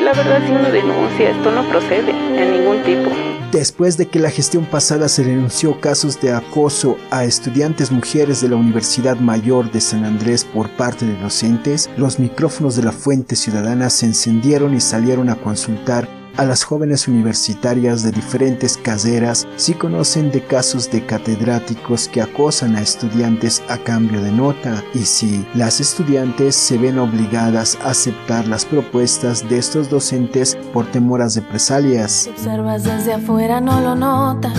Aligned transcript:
La 0.00 0.12
verdad, 0.12 0.40
si 0.46 0.52
uno 0.52 0.70
denuncia, 0.70 1.30
esto 1.30 1.50
no 1.50 1.68
procede 1.68 2.12
ningún 2.12 2.82
tipo. 2.82 3.10
Después 3.50 3.96
de 3.96 4.06
que 4.06 4.18
la 4.18 4.30
gestión 4.30 4.64
pasada 4.66 5.08
se 5.08 5.24
denunció 5.24 5.80
casos 5.80 6.20
de 6.20 6.32
acoso 6.32 6.98
a 7.10 7.24
estudiantes 7.24 7.90
mujeres 7.90 8.40
de 8.40 8.48
la 8.48 8.56
Universidad 8.56 9.16
Mayor 9.16 9.70
de 9.70 9.80
San 9.80 10.04
Andrés 10.04 10.44
por 10.44 10.68
parte 10.70 11.06
de 11.06 11.16
docentes, 11.20 11.88
los 11.96 12.18
micrófonos 12.18 12.76
de 12.76 12.82
la 12.82 12.92
Fuente 12.92 13.36
Ciudadana 13.36 13.88
se 13.88 14.06
encendieron 14.06 14.74
y 14.74 14.80
salieron 14.80 15.30
a 15.30 15.36
consultar 15.36 16.08
a 16.36 16.44
las 16.44 16.64
jóvenes 16.64 17.08
universitarias 17.08 18.02
de 18.02 18.12
diferentes 18.12 18.76
caseras 18.76 19.46
si 19.56 19.74
conocen 19.74 20.30
de 20.30 20.42
casos 20.44 20.90
de 20.90 21.04
catedráticos 21.04 22.08
que 22.08 22.22
acosan 22.22 22.76
a 22.76 22.82
estudiantes 22.82 23.62
a 23.68 23.78
cambio 23.78 24.20
de 24.22 24.32
nota 24.32 24.82
y 24.94 25.00
si 25.00 25.46
las 25.54 25.80
estudiantes 25.80 26.54
se 26.54 26.78
ven 26.78 26.98
obligadas 26.98 27.78
a 27.82 27.90
aceptar 27.90 28.46
las 28.46 28.64
propuestas 28.64 29.48
de 29.48 29.58
estos 29.58 29.90
docentes 29.90 30.56
por 30.72 30.86
temor 30.90 31.22
a 31.22 31.28
represalias. 31.28 32.12
Si 32.12 32.30
observas 32.30 32.84
desde 32.84 33.12
afuera 33.12 33.60
no 33.60 33.80
lo 33.80 33.94
notas. 33.94 34.56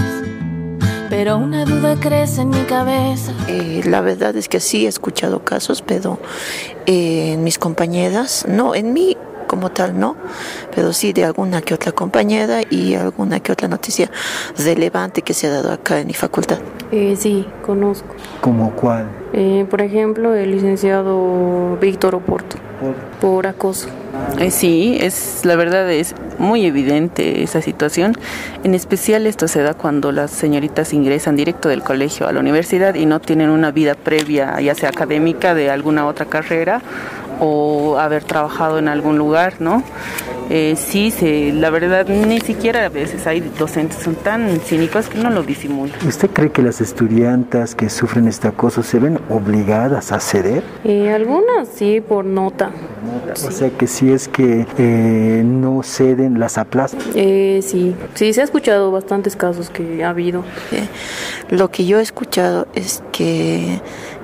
Pero 1.10 1.38
una 1.38 1.64
duda 1.64 1.96
crece 2.00 2.42
en 2.42 2.50
mi 2.50 2.64
cabeza. 2.66 3.32
Eh, 3.48 3.82
la 3.86 4.02
verdad 4.02 4.36
es 4.36 4.50
que 4.50 4.60
sí 4.60 4.86
he 4.86 4.90
escuchado 4.90 5.44
casos, 5.44 5.82
pero 5.82 6.20
eh, 6.86 7.34
en 7.34 7.44
mis 7.44 7.58
compañeras, 7.58 8.46
no, 8.48 8.76
en 8.76 8.92
mí 8.92 9.17
como 9.58 9.72
tal 9.72 10.00
no, 10.00 10.16
pero 10.76 10.94
sí 10.94 11.14
de 11.14 11.26
alguna 11.26 11.64
que 11.64 11.74
otra 11.74 11.92
compañera 11.92 12.62
y 12.70 12.94
alguna 12.94 13.40
que 13.40 13.52
otra 13.52 13.68
noticia 13.68 14.12
relevante 14.56 15.24
que 15.24 15.34
se 15.34 15.48
ha 15.48 15.50
dado 15.50 15.72
acá 15.72 16.00
en 16.00 16.06
mi 16.06 16.14
facultad. 16.14 16.60
Eh, 16.92 17.16
sí, 17.18 17.48
conozco. 17.66 18.14
¿Como 18.40 18.72
cuál? 18.74 19.08
Eh, 19.34 19.66
por 19.68 19.82
ejemplo, 19.82 20.36
el 20.36 20.52
licenciado 20.52 21.76
Víctor 21.82 22.14
Oporto, 22.14 22.58
por, 23.20 23.48
acoso. 23.48 23.90
Eh, 24.40 24.52
sí, 24.52 24.98
es 25.02 25.42
la 25.44 25.56
verdad 25.56 25.92
es 25.92 26.14
muy 26.38 26.66
evidente 26.66 27.42
esa 27.42 27.64
situación. 27.64 28.14
En 28.64 28.76
especial 28.76 29.26
esto 29.26 29.48
se 29.48 29.64
da 29.64 29.74
cuando 29.74 30.12
las 30.12 30.30
señoritas 30.30 30.94
ingresan 30.94 31.36
directo 31.36 31.68
del 31.68 31.82
colegio 31.82 32.28
a 32.28 32.32
la 32.32 32.40
universidad 32.40 32.94
y 32.94 33.08
no 33.08 33.20
tienen 33.20 33.50
una 33.50 33.72
vida 33.72 33.96
previa, 33.96 34.62
ya 34.62 34.76
sea 34.76 34.90
académica 34.90 35.56
de 35.56 35.72
alguna 35.72 36.06
otra 36.06 36.28
carrera 36.28 36.82
o 37.40 37.98
haber 38.00 38.24
trabajado 38.24 38.80
en 38.80 38.88
algún 38.88 39.18
lugar, 39.18 39.56
¿no? 39.60 39.84
Eh, 40.50 40.76
sí, 40.78 41.12
se, 41.12 41.52
la 41.52 41.70
verdad, 41.70 42.08
ni 42.08 42.40
siquiera 42.40 42.86
a 42.86 42.90
veces 42.90 43.28
hay 43.28 43.42
docentes 43.42 44.00
son 44.02 44.16
tan 44.16 44.60
cínicos 44.62 45.10
que 45.10 45.18
no 45.18 45.30
lo 45.30 45.44
disimulan. 45.44 45.96
¿Usted 46.08 46.30
cree 46.30 46.52
que 46.52 46.62
las 46.62 46.80
estudiantas 46.80 47.76
que 47.76 47.90
sufren 47.90 48.28
este 48.28 48.48
acoso 48.48 48.82
se 48.82 49.00
ven 49.00 49.20
obligadas 49.30 50.14
a 50.14 50.22
ceder? 50.22 50.64
Eh, 50.86 51.12
algunas 51.12 51.68
sí, 51.68 52.02
por 52.02 52.24
nota. 52.24 52.72
O 53.46 53.52
sea 53.52 53.70
que 53.72 53.88
si 53.88 54.12
es 54.12 54.28
que 54.30 54.66
eh, 54.78 55.44
no 55.46 55.84
ceden, 55.84 56.40
las 56.40 56.58
aplastan. 56.58 57.02
Eh, 57.16 57.60
sí, 57.62 57.96
sí, 58.14 58.32
se 58.32 58.42
ha 58.42 58.44
escuchado 58.46 58.92
bastantes 58.92 59.36
casos 59.36 59.70
que 59.70 60.04
ha 60.04 60.10
habido. 60.10 60.44
Lo 61.50 61.70
que 61.72 61.86
yo 61.86 62.00
he 62.00 62.02
escuchado 62.02 62.68
es 62.74 63.04
que 63.12 63.82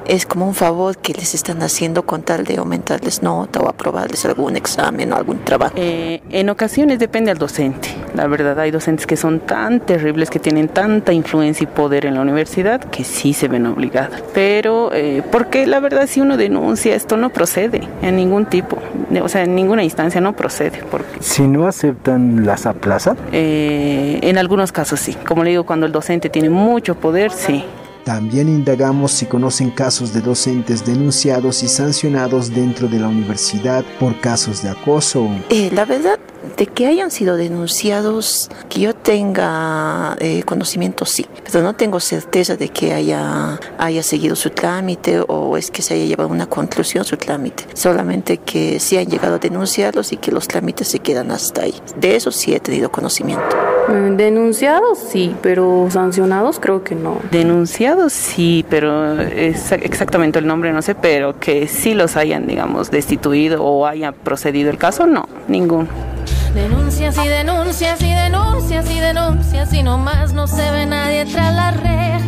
es 0.08 0.26
como 0.26 0.48
un 0.48 0.54
favor 0.54 0.98
que 0.98 1.14
les 1.14 1.34
están 1.34 1.62
haciendo 1.62 2.04
con 2.04 2.24
tal 2.24 2.44
de 2.44 2.58
aumentarles 2.58 3.24
nota 3.24 3.60
o 3.60 3.70
aprobarles 3.70 4.26
algún 4.26 4.56
examen 4.56 5.14
o 5.14 5.16
algún 5.16 5.40
trabajo. 5.40 5.74
Eh, 5.78 6.22
en 6.30 6.50
ocasiones 6.50 7.00
depende 7.00 7.32
al 7.32 7.38
docente. 7.38 7.90
La 8.16 8.28
verdad, 8.28 8.60
hay 8.60 8.72
docentes 8.72 9.08
que 9.08 9.18
son 9.18 9.40
tan 9.40 9.80
terribles, 9.80 10.30
que 10.30 10.40
tienen 10.40 10.68
tanta 10.68 11.14
influencia 11.14 11.64
y 11.64 11.68
poder 11.68 12.06
en 12.06 12.16
la 12.16 12.22
universidad, 12.22 12.82
que 12.82 13.04
sí 13.04 13.34
se 13.34 13.48
ven 13.48 13.66
obligadas. 13.66 14.24
Pero, 14.34 14.92
eh, 14.94 15.24
porque 15.32 15.66
la 15.66 15.80
verdad, 15.80 16.08
si 16.08 16.22
uno 16.22 16.38
denuncia, 16.38 16.96
esto 16.96 17.18
no 17.18 17.30
procede 17.30 17.82
en 18.02 18.16
ningún 18.16 18.46
tipo, 18.46 18.78
o 19.22 19.30
sea, 19.30 19.44
en 19.44 19.56
ninguna 19.56 19.84
instancia 19.84 20.22
no 20.22 20.34
procede. 20.36 20.84
Porque, 20.90 21.22
si 21.22 21.48
no 21.48 21.68
aceptan 21.68 22.46
las 22.46 22.66
aplazas? 22.66 23.18
Eh, 23.32 24.20
en 24.22 24.38
algunos 24.38 24.72
casos 24.72 25.00
sí. 25.00 25.16
Como 25.28 25.44
le 25.44 25.52
digo, 25.52 25.66
cuando 25.66 25.86
el 25.86 25.92
docente 25.92 26.30
tiene 26.30 26.50
mucho 26.50 26.96
poder, 26.96 27.32
sí. 27.32 27.66
También 28.04 28.50
indagamos 28.50 29.14
si 29.14 29.26
conocen 29.26 29.72
casos 29.72 30.14
de 30.14 30.20
docentes 30.20 30.86
denunciados 30.86 31.64
y 31.64 31.70
sancionados 31.70 32.54
dentro 32.54 32.90
de 32.90 33.00
la 33.00 33.08
universidad 33.08 33.86
por 33.98 34.20
casos 34.20 34.62
de 34.62 34.70
acoso. 34.70 35.30
Eh, 35.50 35.70
la 35.72 35.86
verdad, 35.86 36.20
de 36.58 36.68
que 36.68 36.88
hayan 36.88 37.12
sido 37.12 37.38
denunciados, 37.38 38.50
que 38.70 38.82
yo 38.82 38.94
tenga 38.94 40.16
eh, 40.20 40.44
conocimiento, 40.44 41.06
sí, 41.06 41.26
pero 41.52 41.64
no 41.64 41.76
tengo 41.76 42.00
certeza 42.00 42.56
de 42.56 42.70
que 42.70 42.94
haya, 42.94 43.60
haya 43.78 44.04
seguido 44.04 44.36
su 44.36 44.50
trámite 44.50 45.24
o 45.28 45.58
es 45.58 45.72
que 45.72 45.82
se 45.82 45.96
haya 45.96 46.06
llevado 46.06 46.30
a 46.30 46.34
una 46.34 46.48
conclusión 46.48 47.04
su 47.06 47.18
trámite. 47.18 47.66
Solamente 47.74 48.38
que 48.38 48.80
sí 48.80 48.98
han 48.98 49.08
llegado 49.08 49.36
a 49.36 49.40
denunciarlos 49.40 50.12
y 50.12 50.18
que 50.18 50.32
los 50.32 50.48
trámites 50.48 50.88
se 50.88 51.00
quedan 51.00 51.32
hasta 51.32 51.64
ahí. 51.64 51.76
De 51.98 52.16
eso 52.16 52.32
sí 52.32 52.54
he 52.54 52.60
tenido 52.60 52.92
conocimiento. 52.92 53.56
Mm, 53.88 54.16
denunciados 54.16 54.98
sí, 54.98 55.36
pero 55.42 55.88
sancionados 55.90 56.60
creo 56.60 56.84
que 56.84 56.96
no. 56.96 57.18
Denunciados 57.32 58.14
sí, 58.14 58.66
pero 58.70 59.20
es 59.22 59.72
exactamente 59.72 60.40
el 60.40 60.48
nombre 60.48 60.72
no 60.72 60.82
sé, 60.82 60.96
pero 60.96 61.40
que 61.40 61.68
sí 61.68 61.94
los 61.94 62.16
hayan, 62.16 62.48
digamos, 62.48 62.92
destituido 62.92 63.64
o 63.64 63.86
haya 63.86 64.12
procedido 64.12 64.70
el 64.70 64.78
caso, 64.78 65.06
no, 65.06 65.28
ninguno. 65.48 66.13
Denuncias 66.54 67.18
y 67.18 67.28
denuncias 67.28 68.00
y 68.04 68.14
denuncias 68.14 68.92
y 68.92 69.00
denuncias 69.00 69.74
y 69.74 69.82
nomás 69.82 70.34
no 70.34 70.46
se 70.46 70.70
ve 70.70 70.86
nadie 70.86 71.26
tras 71.26 71.52
las 71.56 71.82
rejas. 71.82 72.22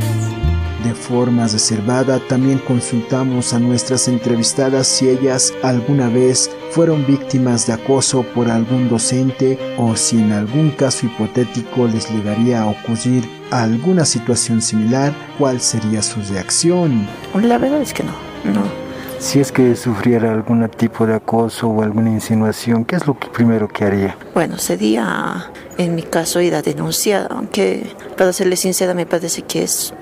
De 0.84 0.96
forma 0.96 1.48
reservada 1.48 2.20
también 2.28 2.58
consultamos 2.58 3.54
a 3.54 3.60
nuestras 3.60 4.08
entrevistadas 4.08 4.88
si 4.88 5.10
ellas 5.10 5.54
alguna 5.62 6.10
vez 6.10 6.50
fueron 6.72 7.06
víctimas 7.06 7.68
de 7.68 7.74
acoso 7.74 8.24
por 8.34 8.50
algún 8.50 8.90
docente 8.90 9.60
o 9.78 9.96
si 9.96 10.18
en 10.18 10.32
algún 10.32 10.72
caso 10.72 11.06
hipotético 11.06 11.88
les 11.88 12.10
llegaría 12.10 12.64
a 12.64 12.68
ocurrir 12.68 13.30
alguna 13.52 14.06
situación 14.06 14.60
similar, 14.60 15.14
cuál 15.38 15.62
sería 15.62 16.02
su 16.02 16.20
reacción. 16.24 17.08
La 17.36 17.60
verdad 17.60 17.82
es 17.82 17.94
que 17.94 18.04
no, 18.04 18.14
no 18.44 18.85
si 19.26 19.40
es 19.40 19.52
que 19.52 19.76
sufriera 19.76 20.32
algún 20.32 20.70
tipo 20.70 21.08
de 21.08 21.16
acoso 21.16 21.68
o 21.68 21.82
alguna 21.82 22.12
insinuación, 22.12 22.86
¿qué 22.86 22.96
es 22.96 23.08
lo 23.08 23.18
que 23.18 23.28
primero 23.28 23.68
que 23.68 23.84
haría? 23.84 24.16
Bueno, 24.36 24.60
sería 24.60 25.52
en 25.80 25.96
mi 25.96 26.04
caso 26.04 26.42
ir 26.42 26.54
a 26.54 26.62
denunciar, 26.62 27.28
aunque 27.32 27.88
para 28.16 28.32
serle 28.34 28.56
sincera 28.56 28.94
me 28.94 29.08
parece 29.08 29.42
que 29.42 29.64
es 29.64 29.96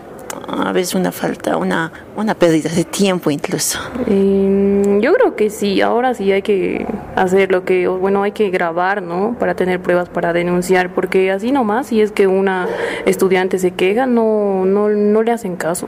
a 0.46 0.74
veces 0.74 0.94
una 0.96 1.14
falta, 1.14 1.56
una, 1.56 1.94
una 2.18 2.36
pérdida 2.36 2.70
de 2.70 2.84
tiempo 2.84 3.32
incluso. 3.32 3.80
Eh, 4.08 5.00
yo 5.02 5.14
creo 5.14 5.38
que 5.38 5.50
sí, 5.50 5.80
ahora 5.80 6.14
sí 6.16 6.30
hay 6.34 6.42
que 6.42 6.86
hacer 7.16 7.50
lo 7.50 7.64
que, 7.64 7.88
bueno, 7.88 8.24
hay 8.24 8.34
que 8.34 8.50
grabar, 8.50 9.02
¿no? 9.02 9.38
Para 9.40 9.56
tener 9.56 9.80
pruebas 9.80 10.10
para 10.10 10.34
denunciar, 10.34 10.94
porque 10.94 11.32
así 11.32 11.54
nomás, 11.54 11.88
si 11.88 12.02
es 12.02 12.12
que 12.12 12.28
una 12.28 12.68
estudiante 13.06 13.58
se 13.58 13.72
queja, 13.72 14.06
no, 14.06 14.66
no, 14.66 14.90
no 14.90 15.24
le 15.24 15.32
hacen 15.32 15.56
caso. 15.56 15.88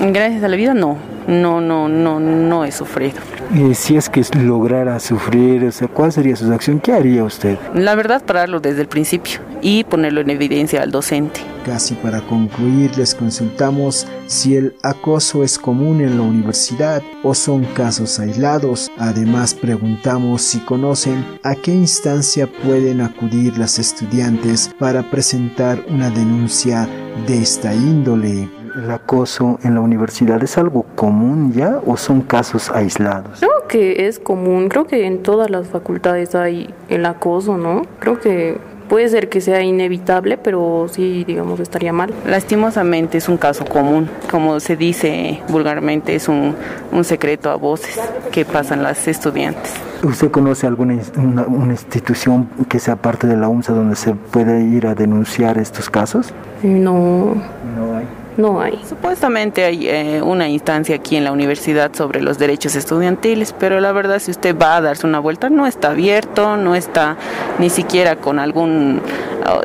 Gracias 0.00 0.42
a 0.42 0.48
la 0.48 0.56
vida, 0.56 0.72
no, 0.72 0.96
no, 1.26 1.60
no, 1.60 1.88
no, 1.88 2.20
no 2.20 2.64
he 2.64 2.72
sufrido. 2.72 3.18
Y 3.54 3.74
si 3.74 3.96
es 3.96 4.08
que 4.08 4.22
lograra 4.38 4.98
sufrir, 5.00 5.64
o 5.64 5.72
sea, 5.72 5.88
¿cuál 5.88 6.12
sería 6.12 6.36
su 6.36 6.52
acción? 6.52 6.80
¿Qué 6.80 6.92
haría 6.92 7.24
usted? 7.24 7.58
La 7.74 7.94
verdad, 7.94 8.24
pararlo 8.24 8.60
desde 8.60 8.82
el 8.82 8.88
principio 8.88 9.40
y 9.60 9.84
ponerlo 9.84 10.20
en 10.20 10.30
evidencia 10.30 10.82
al 10.82 10.90
docente. 10.90 11.40
Casi 11.64 11.94
para 11.94 12.20
concluir, 12.20 12.96
les 12.98 13.14
consultamos 13.14 14.06
si 14.26 14.56
el 14.56 14.74
acoso 14.82 15.42
es 15.42 15.58
común 15.58 16.02
en 16.02 16.18
la 16.18 16.22
universidad 16.22 17.02
o 17.22 17.34
son 17.34 17.64
casos 17.74 18.20
aislados. 18.20 18.90
Además, 18.98 19.54
preguntamos 19.54 20.42
si 20.42 20.58
conocen 20.60 21.24
a 21.42 21.54
qué 21.54 21.72
instancia 21.72 22.46
pueden 22.46 23.00
acudir 23.00 23.56
las 23.56 23.78
estudiantes 23.78 24.70
para 24.78 25.10
presentar 25.10 25.82
una 25.88 26.10
denuncia 26.10 26.86
de 27.26 27.38
esta 27.38 27.74
índole. 27.74 28.48
¿El 28.74 28.90
acoso 28.90 29.60
en 29.62 29.74
la 29.74 29.80
universidad 29.80 30.42
es 30.42 30.58
algo 30.58 30.84
común 30.96 31.52
ya 31.52 31.80
o 31.86 31.96
son 31.96 32.22
casos 32.22 32.70
aislados? 32.70 33.38
Creo 33.38 33.68
que 33.68 34.08
es 34.08 34.18
común, 34.18 34.68
creo 34.68 34.84
que 34.84 35.06
en 35.06 35.22
todas 35.22 35.48
las 35.48 35.68
facultades 35.68 36.34
hay 36.34 36.74
el 36.88 37.06
acoso, 37.06 37.56
¿no? 37.56 37.82
Creo 38.00 38.18
que 38.18 38.58
puede 38.88 39.08
ser 39.08 39.28
que 39.28 39.40
sea 39.40 39.62
inevitable, 39.62 40.38
pero 40.38 40.86
sí, 40.90 41.24
digamos, 41.24 41.60
estaría 41.60 41.92
mal. 41.92 42.12
Lastimosamente 42.26 43.18
es 43.18 43.28
un 43.28 43.36
caso 43.36 43.64
común, 43.64 44.08
como 44.28 44.58
se 44.58 44.76
dice 44.76 45.40
vulgarmente, 45.48 46.16
es 46.16 46.28
un, 46.28 46.56
un 46.90 47.04
secreto 47.04 47.50
a 47.50 47.56
voces 47.56 48.00
que 48.32 48.44
pasan 48.44 48.82
las 48.82 49.06
estudiantes. 49.06 49.72
¿Usted 50.04 50.30
conoce 50.30 50.66
alguna 50.66 50.98
una, 51.16 51.72
institución 51.72 52.48
que 52.68 52.78
sea 52.78 52.96
parte 52.96 53.26
de 53.26 53.38
la 53.38 53.48
UMSA 53.48 53.72
donde 53.72 53.96
se 53.96 54.14
puede 54.14 54.62
ir 54.62 54.86
a 54.86 54.94
denunciar 54.94 55.56
estos 55.56 55.88
casos? 55.88 56.34
No. 56.62 57.34
No. 57.76 57.93
No 58.36 58.60
hay. 58.60 58.80
Supuestamente 58.88 59.64
hay 59.64 59.88
eh, 59.88 60.22
una 60.22 60.48
instancia 60.48 60.96
aquí 60.96 61.16
en 61.16 61.24
la 61.24 61.32
universidad 61.32 61.94
sobre 61.94 62.20
los 62.20 62.38
derechos 62.38 62.74
estudiantiles, 62.74 63.54
pero 63.58 63.80
la 63.80 63.92
verdad 63.92 64.18
si 64.18 64.30
usted 64.30 64.56
va 64.56 64.76
a 64.76 64.80
darse 64.80 65.06
una 65.06 65.20
vuelta 65.20 65.50
no 65.50 65.66
está 65.66 65.90
abierto, 65.90 66.56
no 66.56 66.74
está 66.74 67.16
ni 67.58 67.70
siquiera 67.70 68.16
con 68.16 68.38
algún, 68.38 69.00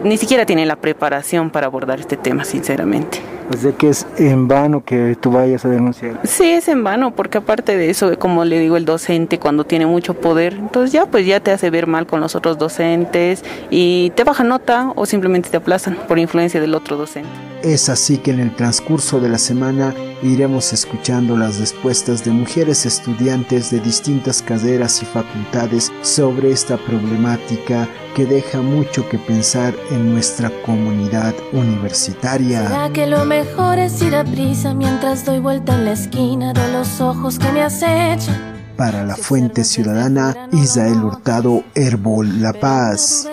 ni 0.03 0.17
siquiera 0.17 0.45
tiene 0.45 0.65
la 0.65 0.75
preparación 0.75 1.49
para 1.49 1.67
abordar 1.67 1.99
este 1.99 2.17
tema, 2.17 2.43
sinceramente. 2.43 3.19
Pues 3.49 3.63
de 3.63 3.73
que 3.73 3.89
es 3.89 4.05
en 4.17 4.47
vano 4.47 4.83
que 4.85 5.17
tú 5.19 5.31
vayas 5.31 5.65
a 5.65 5.69
denunciar. 5.69 6.19
Sí, 6.23 6.51
es 6.51 6.67
en 6.67 6.83
vano, 6.83 7.15
porque 7.15 7.39
aparte 7.39 7.75
de 7.75 7.89
eso, 7.89 8.17
como 8.19 8.45
le 8.45 8.59
digo, 8.59 8.77
el 8.77 8.85
docente 8.85 9.39
cuando 9.39 9.63
tiene 9.63 9.87
mucho 9.87 10.13
poder, 10.13 10.53
entonces 10.53 10.91
ya 10.91 11.07
pues 11.07 11.25
ya 11.25 11.39
te 11.39 11.49
hace 11.49 11.71
ver 11.71 11.87
mal 11.87 12.05
con 12.05 12.21
los 12.21 12.35
otros 12.35 12.59
docentes 12.59 13.43
y 13.71 14.11
te 14.11 14.23
baja 14.23 14.43
nota 14.43 14.91
o 14.95 15.07
simplemente 15.07 15.49
te 15.49 15.57
aplazan 15.57 15.95
por 16.07 16.19
influencia 16.19 16.61
del 16.61 16.75
otro 16.75 16.95
docente. 16.95 17.29
Es 17.63 17.89
así 17.89 18.17
que 18.17 18.31
en 18.31 18.39
el 18.39 18.55
transcurso 18.55 19.19
de 19.19 19.27
la 19.27 19.37
semana 19.37 19.93
iremos 20.23 20.71
escuchando 20.71 21.35
las 21.35 21.59
respuestas 21.59 22.23
de 22.23 22.31
mujeres 22.31 22.85
estudiantes 22.85 23.69
de 23.69 23.81
distintas 23.81 24.41
carreras 24.41 25.01
y 25.03 25.05
facultades 25.05 25.91
sobre 26.01 26.51
esta 26.51 26.77
problemática 26.77 27.89
que 28.15 28.25
deja 28.25 28.61
mucho 28.61 29.07
que 29.09 29.17
pensar 29.17 29.75
en 29.91 30.13
nuestra 30.13 30.49
comunidad 30.65 31.35
universitaria. 31.51 32.65
¿Será 32.65 32.89
que 32.93 33.07
lo 33.07 33.25
mejor 33.25 33.77
es 33.77 34.01
ir 34.01 34.15
a 34.15 34.23
prisa 34.23 34.73
mientras 34.73 35.25
doy 35.25 35.39
vuelta 35.39 35.75
en 35.75 35.85
la 35.85 35.91
esquina 35.91 36.53
de 36.53 36.71
los 36.71 37.01
ojos 37.01 37.37
que 37.39 37.51
me 37.51 37.61
acechan? 37.61 38.57
Para 38.77 39.03
la 39.03 39.17
Fuente 39.17 39.65
Ciudadana, 39.65 40.47
Isael 40.53 41.03
Hurtado, 41.03 41.65
Herbol 41.75 42.41
La 42.41 42.53
Paz. 42.53 43.27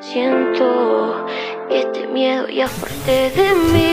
Siento 0.00 1.26
este 1.74 2.06
miedo 2.06 2.46
ya 2.48 2.68
fuerte 2.68 3.30
de 3.30 3.54
mí. 3.72 3.92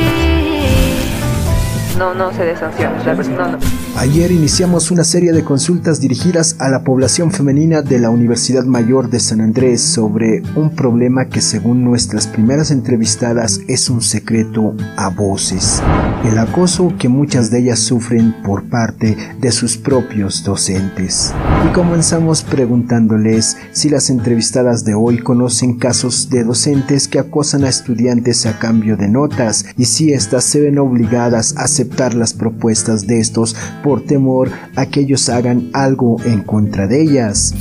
No, 1.97 2.13
no 2.13 2.31
se 2.31 2.45
desanciona, 2.45 3.03
no, 3.03 3.57
Ayer 3.97 4.31
iniciamos 4.31 4.89
una 4.89 5.03
serie 5.03 5.31
de 5.31 5.43
consultas 5.43 5.99
dirigidas 5.99 6.55
a 6.59 6.69
la 6.69 6.83
población 6.83 7.31
femenina 7.31 7.81
de 7.81 7.99
la 7.99 8.09
Universidad 8.09 8.63
Mayor 8.63 9.09
de 9.09 9.19
San 9.19 9.41
Andrés 9.41 9.81
sobre 9.81 10.41
un 10.55 10.75
problema 10.75 11.25
que 11.25 11.41
según 11.41 11.83
nuestras 11.83 12.25
primeras 12.25 12.71
entrevistadas 12.71 13.59
es 13.67 13.89
un 13.89 14.01
secreto 14.01 14.75
a 14.95 15.09
voces. 15.09 15.83
El 16.23 16.37
acoso 16.37 16.93
que 16.97 17.09
muchas 17.09 17.51
de 17.51 17.59
ellas 17.59 17.79
sufren 17.79 18.33
por 18.43 18.69
parte 18.69 19.17
de 19.39 19.51
sus 19.51 19.77
propios 19.77 20.43
docentes. 20.43 21.33
Y 21.67 21.73
comenzamos 21.73 22.43
preguntándoles 22.43 23.57
si 23.71 23.89
las 23.89 24.09
entrevistadas 24.09 24.85
de 24.85 24.95
hoy 24.95 25.19
conocen 25.19 25.77
casos 25.77 26.29
de 26.29 26.43
docentes 26.43 27.07
que 27.07 27.19
acosan 27.19 27.65
a 27.65 27.69
estudiantes 27.69 28.45
a 28.45 28.57
cambio 28.57 28.97
de 28.97 29.09
notas 29.09 29.65
y 29.77 29.85
si 29.85 30.13
éstas 30.13 30.43
se 30.43 30.61
ven 30.61 30.79
obligadas 30.79 31.55
a 31.57 31.63
aceptar 31.63 32.13
las 32.13 32.33
propuestas 32.33 33.05
de 33.05 33.19
estos 33.19 33.55
por 33.81 34.03
temor 34.03 34.49
a 34.75 34.85
que 34.85 35.01
ellos 35.01 35.29
hagan 35.29 35.69
algo 35.73 36.17
en 36.25 36.41
contra 36.41 36.87
de 36.87 37.01
ellas. 37.01 37.53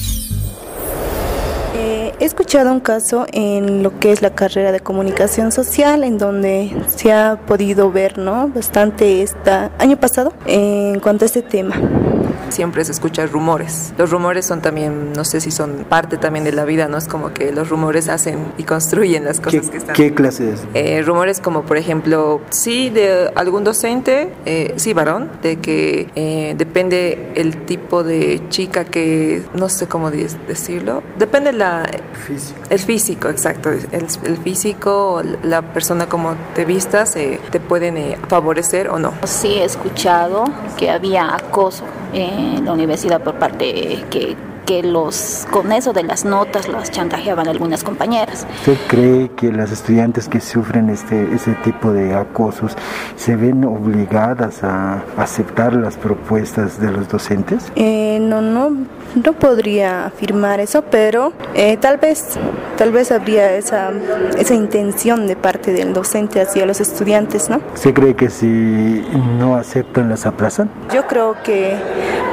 Eh, 1.74 2.12
he 2.18 2.24
escuchado 2.24 2.72
un 2.72 2.80
caso 2.80 3.26
en 3.32 3.82
lo 3.82 3.98
que 3.98 4.12
es 4.12 4.22
la 4.22 4.34
carrera 4.34 4.72
de 4.72 4.80
comunicación 4.80 5.52
social, 5.52 6.04
en 6.04 6.18
donde 6.18 6.70
se 6.86 7.12
ha 7.12 7.40
podido 7.46 7.90
ver 7.90 8.18
¿no? 8.18 8.48
bastante 8.48 9.22
esta 9.22 9.70
año 9.78 9.98
pasado 9.98 10.32
en 10.46 11.00
cuanto 11.00 11.24
a 11.24 11.26
este 11.26 11.42
tema 11.42 11.76
siempre 12.50 12.84
se 12.84 12.92
escuchan 12.92 13.28
rumores. 13.28 13.92
Los 13.98 14.10
rumores 14.10 14.46
son 14.46 14.60
también, 14.60 15.12
no 15.12 15.24
sé 15.24 15.40
si 15.40 15.50
son 15.50 15.84
parte 15.88 16.16
también 16.16 16.44
de 16.44 16.52
la 16.52 16.64
vida, 16.64 16.88
¿no? 16.88 16.98
Es 16.98 17.08
como 17.08 17.32
que 17.32 17.52
los 17.52 17.68
rumores 17.68 18.08
hacen 18.08 18.52
y 18.58 18.64
construyen 18.64 19.24
las 19.24 19.40
cosas 19.40 19.68
que 19.68 19.78
están. 19.78 19.94
¿Qué 19.94 20.14
clase 20.14 20.52
es? 20.52 20.62
Eh, 20.74 21.02
rumores 21.02 21.40
como, 21.40 21.62
por 21.62 21.76
ejemplo, 21.76 22.40
sí, 22.50 22.90
de 22.90 23.30
algún 23.34 23.64
docente, 23.64 24.32
eh, 24.44 24.74
sí, 24.76 24.92
varón, 24.92 25.30
de 25.42 25.56
que 25.58 26.10
eh, 26.14 26.54
depende 26.56 27.32
el 27.34 27.64
tipo 27.64 28.02
de 28.02 28.42
chica 28.48 28.84
que, 28.84 29.42
no 29.54 29.68
sé 29.68 29.86
cómo 29.86 30.10
decirlo, 30.10 31.02
depende 31.18 31.52
la... 31.52 31.88
Físico. 32.26 32.60
El 32.68 32.78
físico, 32.78 33.28
exacto. 33.28 33.70
El, 33.70 34.06
el 34.24 34.36
físico, 34.38 35.22
la 35.42 35.62
persona 35.62 36.08
como 36.08 36.34
te 36.54 36.64
vistas, 36.64 37.12
te 37.14 37.60
pueden 37.60 38.16
favorecer 38.28 38.88
o 38.88 38.98
no. 38.98 39.12
Sí, 39.24 39.54
he 39.54 39.64
escuchado 39.64 40.44
que 40.76 40.90
había 40.90 41.34
acoso 41.34 41.84
la 42.64 42.72
universidad 42.72 43.22
por 43.22 43.34
parte 43.34 44.04
que 44.10 44.36
que 44.70 44.84
los 44.84 45.48
con 45.50 45.72
eso 45.72 45.92
de 45.92 46.04
las 46.04 46.24
notas 46.24 46.68
las 46.68 46.92
chantajeaban 46.92 47.48
algunas 47.48 47.82
compañeras. 47.82 48.46
¿Usted 48.60 48.78
cree 48.86 49.30
que 49.30 49.50
las 49.50 49.72
estudiantes 49.72 50.28
que 50.28 50.40
sufren 50.40 50.90
este, 50.90 51.34
ese 51.34 51.54
tipo 51.64 51.92
de 51.92 52.14
acosos 52.14 52.76
se 53.16 53.34
ven 53.34 53.64
obligadas 53.64 54.62
a 54.62 55.02
aceptar 55.16 55.72
las 55.74 55.96
propuestas 55.96 56.80
de 56.80 56.92
los 56.92 57.08
docentes? 57.08 57.72
Eh, 57.74 58.18
no, 58.20 58.40
no, 58.40 58.70
no 59.14 59.32
podría 59.32 60.06
afirmar 60.06 60.60
eso, 60.60 60.82
pero 60.82 61.32
eh, 61.54 61.76
tal 61.76 61.98
vez, 61.98 62.38
tal 62.76 62.92
vez 62.92 63.12
habría 63.12 63.54
esa, 63.56 63.90
esa 64.38 64.54
intención 64.54 65.26
de 65.26 65.36
parte 65.36 65.72
del 65.72 65.92
docente 65.92 66.40
hacia 66.40 66.66
los 66.66 66.80
estudiantes, 66.80 67.50
¿no? 67.50 67.60
¿Usted 67.74 67.94
cree 67.94 68.14
que 68.14 68.30
si 68.30 68.46
no 69.38 69.56
aceptan 69.56 70.08
las 70.08 70.26
aplazan? 70.26 70.70
Yo 70.94 71.06
creo 71.06 71.36
que 71.42 71.74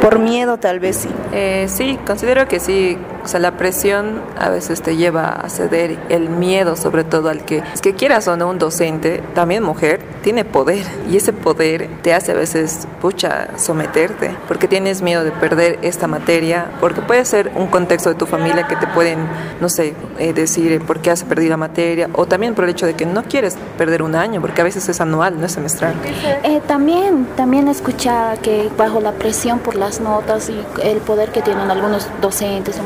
por 0.01 0.19
miedo 0.19 0.57
tal 0.57 0.79
vez 0.79 0.97
sí. 0.97 1.09
Eh, 1.33 1.65
sí, 1.67 1.97
considero 2.05 2.47
que 2.47 2.59
sí, 2.59 2.97
o 3.23 3.27
sea, 3.27 3.39
la 3.39 3.57
presión 3.57 4.21
a 4.37 4.49
veces 4.49 4.81
te 4.81 4.95
lleva 4.95 5.27
a 5.27 5.49
ceder, 5.49 5.97
el 6.09 6.29
miedo 6.29 6.75
sobre 6.75 7.03
todo 7.03 7.29
al 7.29 7.45
que, 7.45 7.63
es 7.73 7.81
que 7.81 7.93
quieras 7.93 8.27
o 8.27 8.37
no 8.37 8.49
un 8.49 8.59
docente, 8.59 9.21
también 9.33 9.63
mujer, 9.63 10.01
tiene 10.23 10.45
poder 10.45 10.85
y 11.09 11.17
ese 11.17 11.33
poder 11.33 11.89
te 12.01 12.13
hace 12.13 12.31
a 12.31 12.35
veces, 12.35 12.87
pucha, 13.01 13.57
someterte, 13.57 14.35
porque 14.47 14.67
tienes 14.67 15.01
miedo 15.01 15.23
de 15.23 15.31
perder 15.31 15.79
esta 15.81 16.07
materia, 16.07 16.71
porque 16.79 17.01
puede 17.01 17.25
ser 17.25 17.51
un 17.55 17.67
contexto 17.67 18.09
de 18.09 18.15
tu 18.15 18.25
familia 18.25 18.67
que 18.67 18.75
te 18.75 18.87
pueden, 18.87 19.19
no 19.61 19.69
sé, 19.69 19.93
eh, 20.19 20.33
decir 20.33 20.81
por 20.85 20.99
qué 20.99 21.11
has 21.11 21.23
perdido 21.23 21.51
la 21.51 21.57
materia, 21.57 22.09
o 22.13 22.25
también 22.25 22.55
por 22.55 22.65
el 22.65 22.71
hecho 22.71 22.85
de 22.85 22.93
que 22.93 23.05
no 23.05 23.23
quieres 23.23 23.57
perder 23.77 24.01
un 24.03 24.15
año, 24.15 24.41
porque 24.41 24.61
a 24.61 24.63
veces 24.63 24.87
es 24.89 25.01
anual, 25.01 25.39
no 25.39 25.45
es 25.45 25.51
semestral. 25.51 25.95
Eh, 26.43 26.61
también, 26.67 27.27
también 27.35 27.67
escuchaba 27.67 28.37
que 28.37 28.69
bajo 28.77 28.99
la 28.99 29.13
presión 29.13 29.59
por 29.59 29.75
las 29.75 29.99
notas 29.99 30.49
y 30.49 30.59
el 30.83 30.97
poder 30.99 31.31
que 31.31 31.41
tienen 31.41 31.69
algunos 31.71 32.07
docentes, 32.21 32.79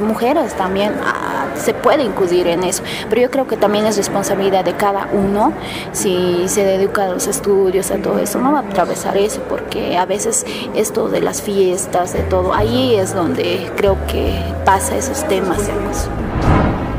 mujeres 0.00 0.54
también, 0.54 0.94
ah, 1.04 1.46
se 1.54 1.74
puede 1.74 2.02
incluir 2.02 2.46
en 2.46 2.64
eso. 2.64 2.82
Pero 3.08 3.22
yo 3.22 3.30
creo 3.30 3.46
que 3.46 3.56
también 3.56 3.86
es 3.86 3.96
responsabilidad 3.96 4.64
de 4.64 4.74
cada 4.74 5.08
uno 5.12 5.52
si 5.92 6.44
se 6.48 6.64
dedica 6.64 7.04
a 7.04 7.08
los 7.08 7.26
estudios, 7.26 7.90
a 7.90 7.96
todo 7.96 8.18
eso, 8.18 8.38
no 8.38 8.52
va 8.52 8.60
a 8.60 8.62
atravesar 8.62 9.16
eso, 9.16 9.40
porque 9.48 9.96
a 9.96 10.06
veces 10.06 10.46
esto 10.74 11.08
de 11.08 11.20
las 11.20 11.42
fiestas, 11.42 12.12
de 12.12 12.20
todo, 12.22 12.54
ahí 12.54 12.94
es 12.94 13.14
donde 13.14 13.70
creo 13.76 13.96
que 14.06 14.38
pasa 14.64 14.96
esos 14.96 15.26
temas. 15.28 15.70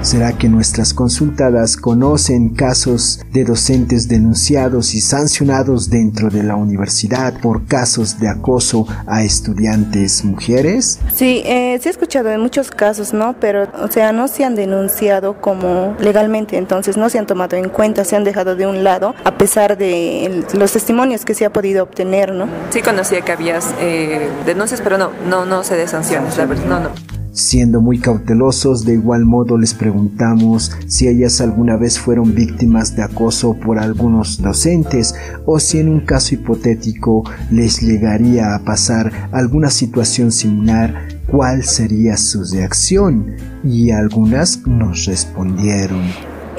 ¿Será 0.02 0.34
que 0.34 0.50
nuestras 0.50 0.96
consultadas 0.96 1.78
conocen 1.78 2.56
casos 2.56 3.20
de 3.32 3.44
docentes 3.46 4.08
denunciados 4.08 4.96
y 4.96 5.00
sancionados 5.00 5.92
dentro 5.92 6.32
de 6.32 6.42
la 6.42 6.56
universidad 6.56 7.40
por 7.40 7.68
casos 7.68 8.20
de 8.20 8.28
acoso 8.28 8.88
a 9.06 9.24
estudiantes 9.24 10.26
mujeres? 10.26 11.00
Sí, 11.14 11.44
eh, 11.46 11.78
sí 11.80 11.88
he 11.88 11.92
escuchado 11.92 12.30
de 12.30 12.40
muchos 12.40 12.72
casos, 12.72 13.14
¿no? 13.14 13.36
Pero, 13.40 13.68
o 13.80 13.92
sea, 13.92 14.12
no 14.12 14.28
se 14.28 14.44
han 14.44 14.56
denunciado 14.56 15.40
como 15.40 15.96
legalmente, 16.00 16.58
entonces 16.58 16.98
no 16.98 17.08
se 17.10 17.20
han 17.20 17.28
tomado 17.28 17.56
en 17.56 17.70
cuenta, 17.70 18.04
se 18.04 18.16
han 18.16 18.24
dejado 18.24 18.56
de 18.56 18.66
un 18.66 18.84
lado, 18.84 19.14
a 19.24 19.38
pesar 19.38 19.78
de 19.78 20.44
los 20.56 20.72
testimonios 20.72 21.26
que 21.26 21.36
se 21.36 21.46
ha 21.46 21.54
podido 21.54 21.84
obtener, 21.84 22.34
¿no? 22.34 22.48
Sí 22.72 22.82
conocía 22.82 23.22
que 23.22 23.34
habías 23.34 23.68
eh, 23.80 24.30
denuncias, 24.48 24.82
pero 24.82 24.98
no, 24.98 25.12
no, 25.30 25.46
no 25.46 25.64
se 25.64 25.76
de 25.76 25.88
sanciones, 25.88 26.38
la 26.38 26.48
verdad, 26.48 26.66
no, 26.66 26.80
no. 26.80 27.11
Siendo 27.34 27.80
muy 27.80 27.98
cautelosos, 27.98 28.84
de 28.84 28.94
igual 28.94 29.24
modo 29.24 29.58
les 29.58 29.74
preguntamos 29.74 30.76
si 30.88 31.08
ellas 31.08 31.40
alguna 31.40 31.78
vez 31.78 31.98
fueron 31.98 32.36
víctimas 32.36 32.94
de 32.98 33.04
acoso 33.04 33.54
por 33.54 33.80
algunos 33.80 34.42
docentes 34.42 35.16
o 35.46 35.58
si 35.58 35.80
en 35.80 35.88
un 35.88 36.02
caso 36.02 36.36
hipotético 36.36 37.24
les 37.50 37.82
llegaría 37.82 38.54
a 38.54 38.60
pasar 38.60 39.30
alguna 39.32 39.70
situación 39.70 40.34
similar, 40.34 41.08
cuál 41.28 41.64
sería 41.64 42.18
su 42.18 42.44
reacción. 42.44 43.38
Y 43.64 43.92
algunas 43.92 44.68
nos 44.68 45.06
respondieron. 45.06 46.02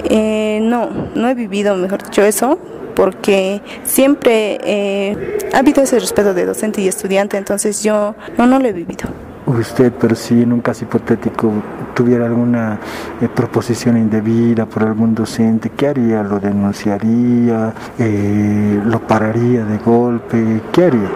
Eh, 0.05 0.59
no, 0.62 0.88
no 1.14 1.29
he 1.29 1.35
vivido, 1.35 1.76
mejor 1.76 2.02
dicho, 2.02 2.23
eso, 2.23 2.59
porque 2.97 3.61
siempre 3.85 4.59
eh, 4.64 5.38
ha 5.52 5.59
habido 5.59 5.83
ese 5.83 5.99
respeto 5.99 6.33
de 6.33 6.47
docente 6.47 6.81
y 6.81 6.88
estudiante, 6.88 7.37
entonces 7.37 7.83
yo 7.83 8.14
no, 8.38 8.47
no 8.47 8.59
lo 8.59 8.69
he 8.69 8.73
vivido 8.73 9.32
usted, 9.47 9.93
pero 9.99 10.15
si 10.15 10.43
en 10.43 10.53
un 10.53 10.61
caso 10.61 10.85
hipotético 10.85 11.53
tuviera 11.95 12.27
alguna 12.27 12.79
eh, 13.21 13.29
proposición 13.29 13.97
indebida 13.97 14.67
por 14.67 14.85
algún 14.85 15.15
docente, 15.15 15.71
¿qué 15.71 15.89
haría? 15.89 16.23
¿Lo 16.23 16.39
denunciaría? 16.39 17.75
Eh, 17.99 18.81
¿Lo 18.85 19.01
pararía 19.01 19.65
de 19.65 19.79
golpe? 19.79 20.61
¿Qué 20.73 20.85
haría? 20.85 21.11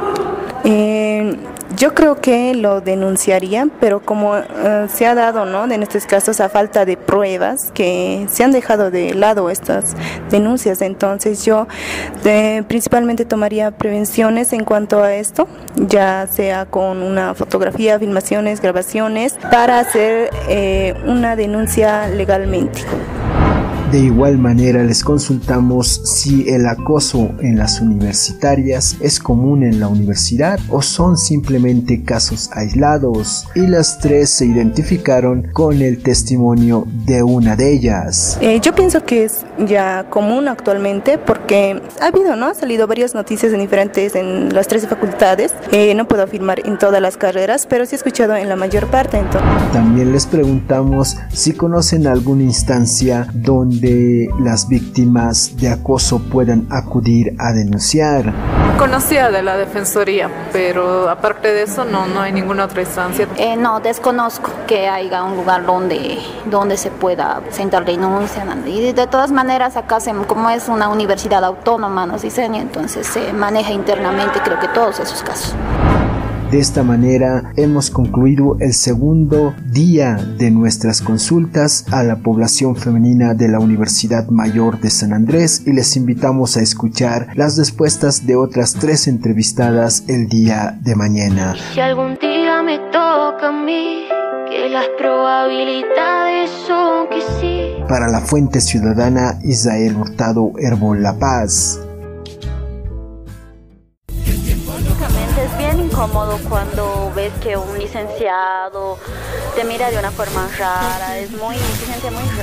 Eh, 0.64 1.36
yo 1.76 1.94
creo 1.94 2.20
que 2.20 2.54
lo 2.54 2.80
denunciarían, 2.80 3.70
pero 3.80 4.00
como 4.00 4.36
eh, 4.36 4.86
se 4.88 5.06
ha 5.06 5.14
dado, 5.14 5.44
¿no? 5.44 5.70
En 5.70 5.82
estos 5.82 6.06
casos 6.06 6.40
a 6.40 6.48
falta 6.48 6.84
de 6.84 6.96
pruebas, 6.96 7.70
que 7.72 8.26
se 8.30 8.44
han 8.44 8.52
dejado 8.52 8.90
de 8.90 9.14
lado 9.14 9.50
estas 9.50 9.94
denuncias, 10.30 10.80
entonces 10.80 11.44
yo 11.44 11.66
principalmente 12.66 13.24
tomaría 13.24 13.70
prevenciones 13.70 14.52
en 14.52 14.64
cuanto 14.64 15.02
a 15.02 15.14
esto, 15.14 15.48
ya 15.76 16.26
sea 16.30 16.66
con 16.66 17.02
una 17.02 17.34
fotografía, 17.34 17.98
filmaciones, 17.98 18.60
grabaciones, 18.60 19.34
para 19.50 19.78
hacer 19.78 20.30
eh, 20.48 20.94
una 21.06 21.36
denuncia 21.36 22.08
legalmente. 22.08 22.80
De 23.92 24.00
igual 24.00 24.36
manera 24.36 24.82
les 24.82 25.04
consultamos 25.04 25.86
si 25.86 26.48
el 26.48 26.66
acoso 26.66 27.30
en 27.40 27.56
las 27.56 27.80
universitarias 27.80 28.96
es 29.00 29.20
común 29.20 29.62
en 29.62 29.78
la 29.78 29.86
universidad 29.86 30.58
o 30.70 30.82
son 30.82 31.16
simplemente 31.16 32.02
casos 32.02 32.50
aislados 32.52 33.46
y 33.54 33.60
las 33.60 34.00
tres 34.00 34.30
se 34.30 34.46
identificaron 34.46 35.46
con 35.52 35.82
el 35.82 36.02
testimonio 36.02 36.84
de 37.06 37.22
una 37.22 37.54
de 37.54 37.74
ellas. 37.74 38.38
Eh, 38.40 38.58
yo 38.60 38.74
pienso 38.74 39.04
que 39.04 39.24
es 39.24 39.46
ya 39.68 40.06
común 40.10 40.48
actualmente 40.48 41.16
porque 41.16 41.80
ha 42.00 42.06
habido, 42.06 42.34
¿no? 42.34 42.46
Ha 42.46 42.54
salido 42.54 42.88
varias 42.88 43.14
noticias 43.14 43.52
en 43.52 43.60
diferentes, 43.60 44.16
en 44.16 44.52
las 44.52 44.66
tres 44.66 44.88
facultades. 44.88 45.54
Eh, 45.70 45.94
no 45.94 46.08
puedo 46.08 46.24
afirmar 46.24 46.60
en 46.66 46.76
todas 46.76 47.00
las 47.00 47.16
carreras, 47.16 47.66
pero 47.68 47.86
sí 47.86 47.94
he 47.94 47.98
escuchado 47.98 48.34
en 48.34 48.48
la 48.48 48.56
mayor 48.56 48.88
parte. 48.88 49.18
Entonces. 49.18 49.48
También 49.72 50.10
les 50.10 50.26
preguntamos 50.26 51.16
si 51.32 51.52
conocen 51.52 52.08
alguna 52.08 52.42
instancia 52.42 53.28
donde 53.32 53.75
las 54.40 54.68
víctimas 54.68 55.56
de 55.56 55.68
acoso 55.68 56.18
puedan 56.18 56.66
acudir 56.70 57.34
a 57.38 57.52
denunciar. 57.52 58.32
Conocía 58.78 59.30
de 59.30 59.42
la 59.42 59.56
Defensoría, 59.56 60.30
pero 60.52 61.08
aparte 61.08 61.52
de 61.52 61.62
eso 61.62 61.84
no, 61.84 62.06
no 62.06 62.20
hay 62.20 62.32
ninguna 62.32 62.66
otra 62.66 62.82
instancia. 62.82 63.26
Eh, 63.38 63.56
no, 63.56 63.80
desconozco 63.80 64.50
que 64.66 64.88
haya 64.88 65.24
un 65.24 65.36
lugar 65.36 65.64
donde, 65.64 66.18
donde 66.50 66.76
se 66.76 66.90
pueda 66.90 67.40
sentar 67.50 67.84
denuncia. 67.84 68.44
Y 68.66 68.92
de 68.92 69.06
todas 69.06 69.32
maneras 69.32 69.76
acá, 69.76 70.00
se, 70.00 70.12
como 70.12 70.50
es 70.50 70.68
una 70.68 70.88
universidad 70.88 71.42
autónoma, 71.44 72.06
nos 72.06 72.22
dicen, 72.22 72.54
entonces 72.54 73.06
se 73.06 73.32
maneja 73.32 73.72
internamente 73.72 74.40
creo 74.44 74.60
que 74.60 74.68
todos 74.68 75.00
esos 75.00 75.22
casos. 75.22 75.54
De 76.50 76.60
esta 76.60 76.84
manera 76.84 77.52
hemos 77.56 77.90
concluido 77.90 78.56
el 78.60 78.72
segundo 78.72 79.52
día 79.66 80.14
de 80.14 80.52
nuestras 80.52 81.02
consultas 81.02 81.84
a 81.90 82.04
la 82.04 82.18
población 82.18 82.76
femenina 82.76 83.34
de 83.34 83.48
la 83.48 83.58
Universidad 83.58 84.28
Mayor 84.28 84.78
de 84.78 84.90
San 84.90 85.12
Andrés 85.12 85.64
y 85.66 85.72
les 85.72 85.96
invitamos 85.96 86.56
a 86.56 86.62
escuchar 86.62 87.28
las 87.34 87.58
respuestas 87.58 88.26
de 88.28 88.36
otras 88.36 88.74
tres 88.74 89.08
entrevistadas 89.08 90.04
el 90.06 90.28
día 90.28 90.78
de 90.82 90.94
mañana. 90.94 91.56
Si 91.74 91.80
algún 91.80 92.14
día 92.14 92.62
me 92.62 92.78
toca 92.92 93.48
a 93.48 93.52
mí, 93.52 94.04
que 94.48 94.68
las 94.68 94.86
probabilidades 94.96 96.48
son 96.64 97.08
que 97.08 97.22
sí. 97.40 97.84
Para 97.88 98.08
la 98.08 98.20
Fuente 98.20 98.60
Ciudadana, 98.60 99.40
Israel 99.42 99.96
Hurtado 99.96 100.52
Herbol 100.60 101.02
La 101.02 101.18
Paz. 101.18 101.80
Cuando 105.96 107.10
ves 107.14 107.32
que 107.42 107.56
un 107.56 107.78
licenciado 107.78 108.98
te 109.54 109.64
mira 109.64 109.90
de 109.90 109.98
una 109.98 110.10
forma 110.10 110.46
rara, 110.58 111.18
es 111.18 111.30
muy 111.30 111.56
incómodo. 111.56 112.36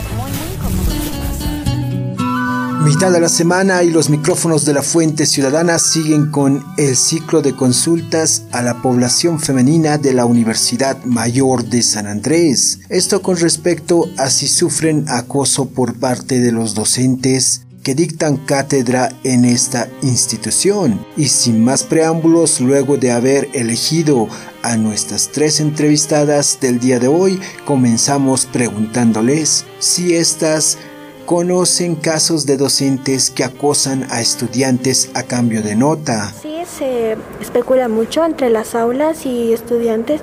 Mitad 2.83 3.11
de 3.11 3.19
la 3.19 3.29
semana 3.29 3.83
y 3.83 3.91
los 3.91 4.09
micrófonos 4.09 4.65
de 4.65 4.73
la 4.73 4.81
Fuente 4.81 5.27
Ciudadana 5.27 5.77
siguen 5.77 6.31
con 6.31 6.65
el 6.77 6.97
ciclo 6.97 7.43
de 7.43 7.55
consultas 7.55 8.43
a 8.51 8.63
la 8.63 8.81
población 8.81 9.39
femenina 9.39 9.99
de 9.99 10.13
la 10.13 10.25
Universidad 10.25 10.97
Mayor 11.03 11.63
de 11.63 11.83
San 11.83 12.07
Andrés. 12.07 12.79
Esto 12.89 13.21
con 13.21 13.37
respecto 13.37 14.09
a 14.17 14.31
si 14.31 14.47
sufren 14.47 15.05
acoso 15.07 15.69
por 15.69 15.97
parte 15.99 16.41
de 16.41 16.51
los 16.51 16.73
docentes, 16.73 17.61
que 17.83 17.95
dictan 17.95 18.37
cátedra 18.37 19.11
en 19.23 19.45
esta 19.45 19.89
institución. 20.01 21.05
Y 21.17 21.27
sin 21.27 21.63
más 21.63 21.83
preámbulos, 21.83 22.61
luego 22.61 22.97
de 22.97 23.11
haber 23.11 23.49
elegido 23.53 24.27
a 24.61 24.77
nuestras 24.77 25.29
tres 25.29 25.59
entrevistadas 25.59 26.59
del 26.61 26.79
día 26.79 26.99
de 26.99 27.09
hoy, 27.09 27.39
comenzamos 27.65 28.45
preguntándoles 28.45 29.65
si 29.79 30.15
estas 30.15 30.77
conocen 31.25 31.95
casos 31.95 32.45
de 32.45 32.57
docentes 32.57 33.29
que 33.29 33.43
acosan 33.43 34.05
a 34.09 34.21
estudiantes 34.21 35.09
a 35.13 35.23
cambio 35.23 35.61
de 35.61 35.75
nota. 35.75 36.33
Sí, 36.41 36.57
se 36.65 37.17
especula 37.41 37.87
mucho 37.87 38.25
entre 38.25 38.49
las 38.49 38.75
aulas 38.75 39.25
y 39.25 39.53
estudiantes 39.53 40.21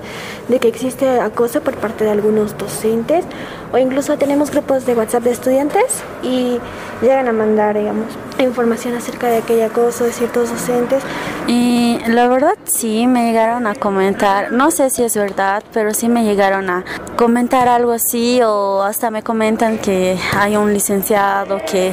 de 0.48 0.58
que 0.58 0.68
existe 0.68 1.08
acoso 1.20 1.62
por 1.62 1.76
parte 1.76 2.04
de 2.04 2.10
algunos 2.10 2.56
docentes 2.58 3.24
o 3.72 3.78
incluso 3.78 4.18
tenemos 4.18 4.50
grupos 4.50 4.86
de 4.86 4.94
WhatsApp 4.94 5.22
de 5.22 5.30
estudiantes 5.30 6.02
y 6.22 6.58
llegan 7.02 7.28
a 7.28 7.32
mandar, 7.32 7.78
digamos, 7.78 8.06
información 8.38 8.94
acerca 8.94 9.28
de 9.28 9.38
aquel 9.38 9.62
acoso 9.62 10.04
de 10.04 10.12
ciertos 10.12 10.50
docentes. 10.50 11.02
Y 11.46 11.98
la 12.06 12.26
verdad 12.28 12.54
sí 12.64 13.06
me 13.06 13.24
llegaron 13.24 13.66
a 13.66 13.74
comentar, 13.74 14.52
no 14.52 14.70
sé 14.70 14.90
si 14.90 15.02
es 15.02 15.16
verdad, 15.16 15.62
pero 15.72 15.94
sí 15.94 16.08
me 16.08 16.24
llegaron 16.24 16.70
a 16.70 16.84
comentar 17.16 17.68
algo 17.68 17.92
así 17.92 18.40
o 18.42 18.82
hasta 18.82 19.10
me 19.10 19.22
comentan 19.22 19.78
que 19.78 20.18
hay 20.36 20.56
un 20.56 20.72
licenciado 20.72 21.60
que 21.70 21.92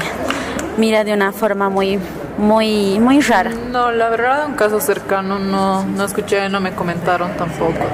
mira 0.77 1.03
de 1.03 1.13
una 1.13 1.31
forma 1.31 1.69
muy 1.69 1.99
muy 2.37 2.99
muy 2.99 3.19
rara. 3.21 3.51
No, 3.71 3.91
la 3.91 4.09
verdad 4.09 4.45
un 4.45 4.53
caso 4.53 4.79
cercano 4.79 5.39
no 5.39 5.83
no 5.85 6.05
escuché, 6.05 6.49
no 6.49 6.59
me 6.59 6.73
comentaron 6.73 7.35
tampoco. 7.35 7.85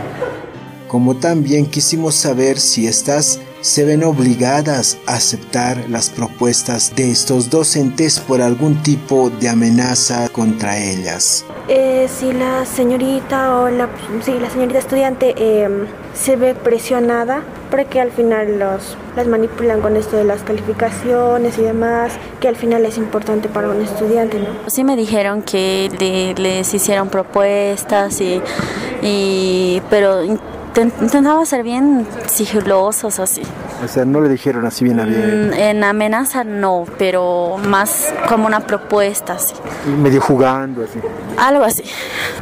Como 0.87 1.15
también 1.15 1.65
quisimos 1.65 2.15
saber 2.15 2.59
si 2.59 2.87
estás 2.87 3.39
se 3.63 3.86
ven 3.86 4.03
obligadas 4.03 4.98
a 5.08 5.15
aceptar 5.15 5.89
las 5.89 6.10
propuestas 6.10 6.93
de 6.98 7.10
estos 7.10 7.50
docentes 7.50 8.20
por 8.20 8.41
algún 8.41 8.84
tipo 8.84 9.29
de 9.29 9.48
amenaza 9.48 10.27
contra 10.27 10.77
ellas. 10.77 11.46
Eh, 11.70 12.10
si 12.13 12.34
la 12.34 12.65
señorita 12.65 13.58
o 13.60 13.70
la, 13.70 13.88
si 14.22 14.38
la 14.38 14.50
señorita 14.50 14.79
estudiante 14.79 15.34
eh, 15.38 15.70
se 16.13 16.36
ve 16.36 16.55
presionada, 16.55 17.41
porque 17.72 18.01
al 18.01 18.12
final 18.12 18.60
los, 18.60 18.98
las 19.15 19.27
manipulan 19.27 19.79
con 19.79 19.96
esto 19.96 20.17
de 20.17 20.25
las 20.25 20.41
calificaciones 20.43 21.58
y 21.58 21.62
demás, 21.62 22.12
que 22.41 22.50
al 22.50 22.58
final 22.58 22.86
es 22.86 22.98
importante 22.98 23.48
para 23.48 23.70
un 23.70 23.82
estudiante, 23.82 24.39
¿no? 24.39 24.70
Sí 24.70 24.84
me 24.84 24.98
dijeron 24.98 25.41
que 25.41 26.36
les 26.38 26.74
hicieron 26.74 27.08
propuestas 27.08 28.20
y, 28.20 28.41
y 29.01 29.82
pero 29.89 30.22
intentaba 30.82 31.46
ser 31.46 31.63
bien 31.63 32.08
sigilosos 32.27 33.20
así. 33.20 33.42
O 33.84 33.88
sea, 33.88 34.06
no 34.06 34.22
le 34.22 34.30
dijeron 34.30 34.65
así 34.65 34.84
bien 34.84 35.00
a 35.00 35.06
bien. 35.06 35.50
Mm, 35.50 35.53
en 35.53 35.84
amenaza 35.84 36.44
no, 36.44 36.86
pero 36.98 37.58
más 37.68 38.13
como 38.27 38.48
una 38.48 38.62
propuesta 38.62 39.34
así. 39.34 39.56
Medio 40.01 40.22
jugando 40.22 40.84
así. 40.84 41.00
Algo 41.38 41.63
así. 41.63 41.84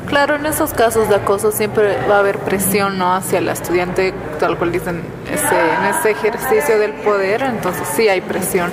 Claro, 0.08 0.36
en 0.36 0.46
esos 0.46 0.74
casos 0.74 1.10
de 1.10 1.16
acoso 1.16 1.52
siempre 1.52 1.98
va 2.10 2.18
a 2.18 2.20
haber 2.20 2.40
presión 2.40 2.98
¿no? 2.98 3.14
hacia 3.14 3.40
el 3.40 3.50
estudiante, 3.50 4.14
tal 4.40 4.58
cual 4.58 4.72
dicen, 4.72 5.02
ese, 5.32 5.46
en 5.46 5.86
ese 5.86 6.12
ejercicio 6.12 6.80
del 6.80 6.94
poder, 6.94 7.42
entonces 7.44 7.88
sí 7.96 8.08
hay 8.08 8.22
presión. 8.22 8.72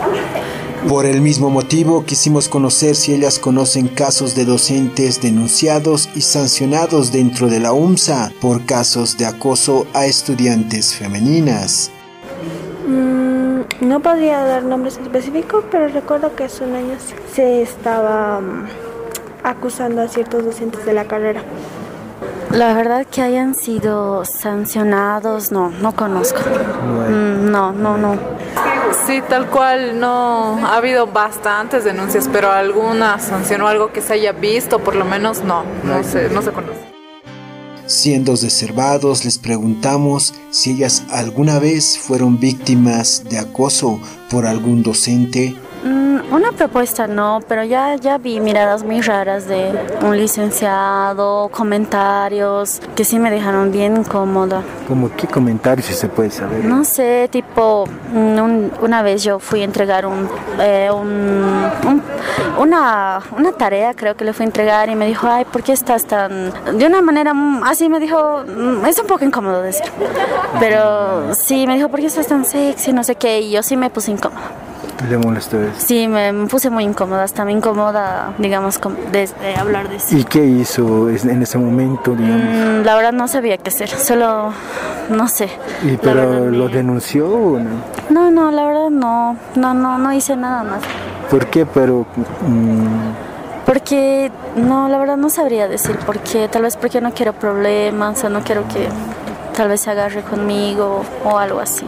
Por 0.88 1.04
el 1.04 1.20
mismo 1.20 1.50
motivo, 1.50 2.02
quisimos 2.06 2.48
conocer 2.48 2.94
si 2.96 3.12
ellas 3.12 3.38
conocen 3.38 3.88
casos 3.88 4.34
de 4.34 4.46
docentes 4.46 5.20
denunciados 5.20 6.08
y 6.14 6.22
sancionados 6.22 7.12
dentro 7.12 7.48
de 7.48 7.60
la 7.60 7.74
UMSA 7.74 8.32
por 8.40 8.64
casos 8.64 9.18
de 9.18 9.26
acoso 9.26 9.86
a 9.92 10.06
estudiantes 10.06 10.94
femeninas. 10.94 11.90
Mm, 12.86 13.86
no 13.86 14.00
podría 14.00 14.38
dar 14.38 14.62
nombres 14.62 14.96
específicos, 14.96 15.62
pero 15.70 15.88
recuerdo 15.88 16.34
que 16.34 16.44
hace 16.44 16.64
un 16.64 16.74
año 16.74 16.96
se 17.34 17.60
estaba 17.60 18.40
mm, 18.40 18.66
acusando 19.44 20.00
a 20.00 20.08
ciertos 20.08 20.42
docentes 20.42 20.86
de 20.86 20.94
la 20.94 21.04
carrera. 21.04 21.42
La 22.50 22.72
verdad 22.72 23.06
que 23.06 23.20
hayan 23.20 23.54
sido 23.54 24.24
sancionados, 24.24 25.52
no, 25.52 25.68
no 25.68 25.94
conozco. 25.94 26.40
Mm, 26.40 27.50
no, 27.50 27.72
no, 27.72 27.98
no. 27.98 28.16
Sí, 29.08 29.22
tal 29.26 29.48
cual, 29.48 29.98
no. 29.98 30.66
Ha 30.66 30.76
habido 30.76 31.06
bastantes 31.06 31.82
denuncias, 31.82 32.28
pero 32.30 32.52
alguna 32.52 33.18
sanción 33.18 33.62
o 33.62 33.66
algo 33.66 33.90
que 33.90 34.02
se 34.02 34.12
haya 34.12 34.32
visto, 34.32 34.80
por 34.80 34.94
lo 34.94 35.06
menos 35.06 35.42
no, 35.42 35.64
no 35.82 36.04
se, 36.04 36.28
no 36.28 36.42
se 36.42 36.50
conoce. 36.50 36.78
Siendo 37.86 38.32
reservados, 38.32 39.24
les 39.24 39.38
preguntamos 39.38 40.34
si 40.50 40.72
ellas 40.72 41.04
alguna 41.08 41.58
vez 41.58 41.98
fueron 41.98 42.38
víctimas 42.38 43.24
de 43.30 43.38
acoso 43.38 43.98
por 44.28 44.44
algún 44.44 44.82
docente 44.82 45.56
Mm, 45.84 46.32
una 46.32 46.50
propuesta 46.52 47.06
no, 47.06 47.40
pero 47.46 47.62
ya, 47.62 47.94
ya 47.94 48.18
vi 48.18 48.40
miradas 48.40 48.82
muy 48.82 49.00
raras 49.00 49.46
de 49.46 49.72
un 50.02 50.16
licenciado, 50.16 51.48
comentarios 51.50 52.80
que 52.96 53.04
sí 53.04 53.18
me 53.18 53.30
dejaron 53.30 53.70
bien 53.70 53.98
incómoda. 53.98 54.62
¿Cómo 54.88 55.10
qué 55.16 55.28
comentarios 55.28 55.86
si 55.86 55.94
se 55.94 56.08
puede 56.08 56.30
saber? 56.30 56.64
No 56.64 56.84
sé, 56.84 57.28
tipo, 57.30 57.84
mm, 58.12 58.82
una 58.82 59.02
vez 59.02 59.22
yo 59.22 59.38
fui 59.38 59.60
a 59.60 59.64
entregar 59.64 60.04
un, 60.04 60.28
eh, 60.58 60.90
una, 62.58 63.20
una 63.36 63.52
tarea, 63.52 63.94
creo 63.94 64.16
que 64.16 64.24
le 64.24 64.32
fui 64.32 64.44
a 64.44 64.46
entregar 64.46 64.88
y 64.88 64.96
me 64.96 65.06
dijo, 65.06 65.28
ay, 65.28 65.44
¿por 65.44 65.62
qué 65.62 65.72
estás 65.72 66.06
tan...? 66.06 66.52
De 66.76 66.86
una 66.86 67.02
manera 67.02 67.32
así 67.64 67.88
me 67.88 68.00
dijo, 68.00 68.42
mm, 68.44 68.84
es 68.84 68.98
un 68.98 69.06
poco 69.06 69.24
incómodo 69.24 69.62
decir, 69.62 69.86
pero 70.58 71.34
sí, 71.34 71.66
me 71.68 71.76
dijo, 71.76 71.88
¿por 71.88 72.00
qué 72.00 72.06
estás 72.06 72.26
tan 72.26 72.44
sexy? 72.44 72.92
No 72.92 73.04
sé 73.04 73.14
qué, 73.14 73.40
y 73.40 73.52
yo 73.52 73.62
sí 73.62 73.76
me 73.76 73.90
puse 73.90 74.10
incómoda. 74.10 74.67
¿Le 75.08 75.16
molestó 75.16 75.62
eso? 75.62 75.74
Sí, 75.78 76.08
me, 76.08 76.32
me 76.32 76.46
puse 76.48 76.70
muy 76.70 76.82
incómoda, 76.84 77.22
hasta 77.22 77.44
me 77.44 77.52
incomoda, 77.52 78.32
digamos, 78.38 78.80
de, 79.12 79.28
de 79.40 79.54
hablar 79.56 79.88
de 79.88 79.96
eso. 79.96 80.16
¿Y 80.16 80.24
qué 80.24 80.44
hizo 80.44 81.08
en 81.08 81.40
ese 81.42 81.56
momento, 81.56 82.16
digamos? 82.16 82.42
Mm, 82.42 82.84
la 82.84 82.96
verdad 82.96 83.12
no 83.12 83.28
sabía 83.28 83.56
qué 83.58 83.68
hacer, 83.68 83.88
solo, 83.88 84.52
no 85.10 85.28
sé. 85.28 85.48
¿Y 85.84 85.96
pero 85.98 86.28
verdad, 86.28 86.50
lo 86.50 86.68
denunció 86.68 87.28
o 87.28 87.58
no? 87.60 87.70
No, 88.10 88.30
no, 88.30 88.50
la 88.50 88.64
verdad 88.66 88.90
no, 88.90 89.36
no, 89.54 89.72
no, 89.72 89.98
no 89.98 90.12
hice 90.12 90.34
nada 90.36 90.64
más. 90.64 90.80
¿Por 91.30 91.46
qué? 91.46 91.64
Pero 91.64 92.04
mm, 92.46 93.66
Porque, 93.66 94.32
no, 94.56 94.88
la 94.88 94.98
verdad 94.98 95.16
no 95.16 95.30
sabría 95.30 95.68
decir 95.68 95.96
por 95.98 96.18
qué, 96.18 96.48
tal 96.48 96.62
vez 96.62 96.76
porque 96.76 97.00
no 97.00 97.12
quiero 97.12 97.34
problemas 97.34 98.24
o 98.24 98.28
no 98.30 98.40
quiero 98.40 98.66
que 98.66 98.88
tal 99.56 99.68
vez 99.68 99.82
se 99.82 99.90
agarre 99.90 100.22
conmigo 100.22 101.02
o 101.24 101.38
algo 101.38 101.60
así. 101.60 101.86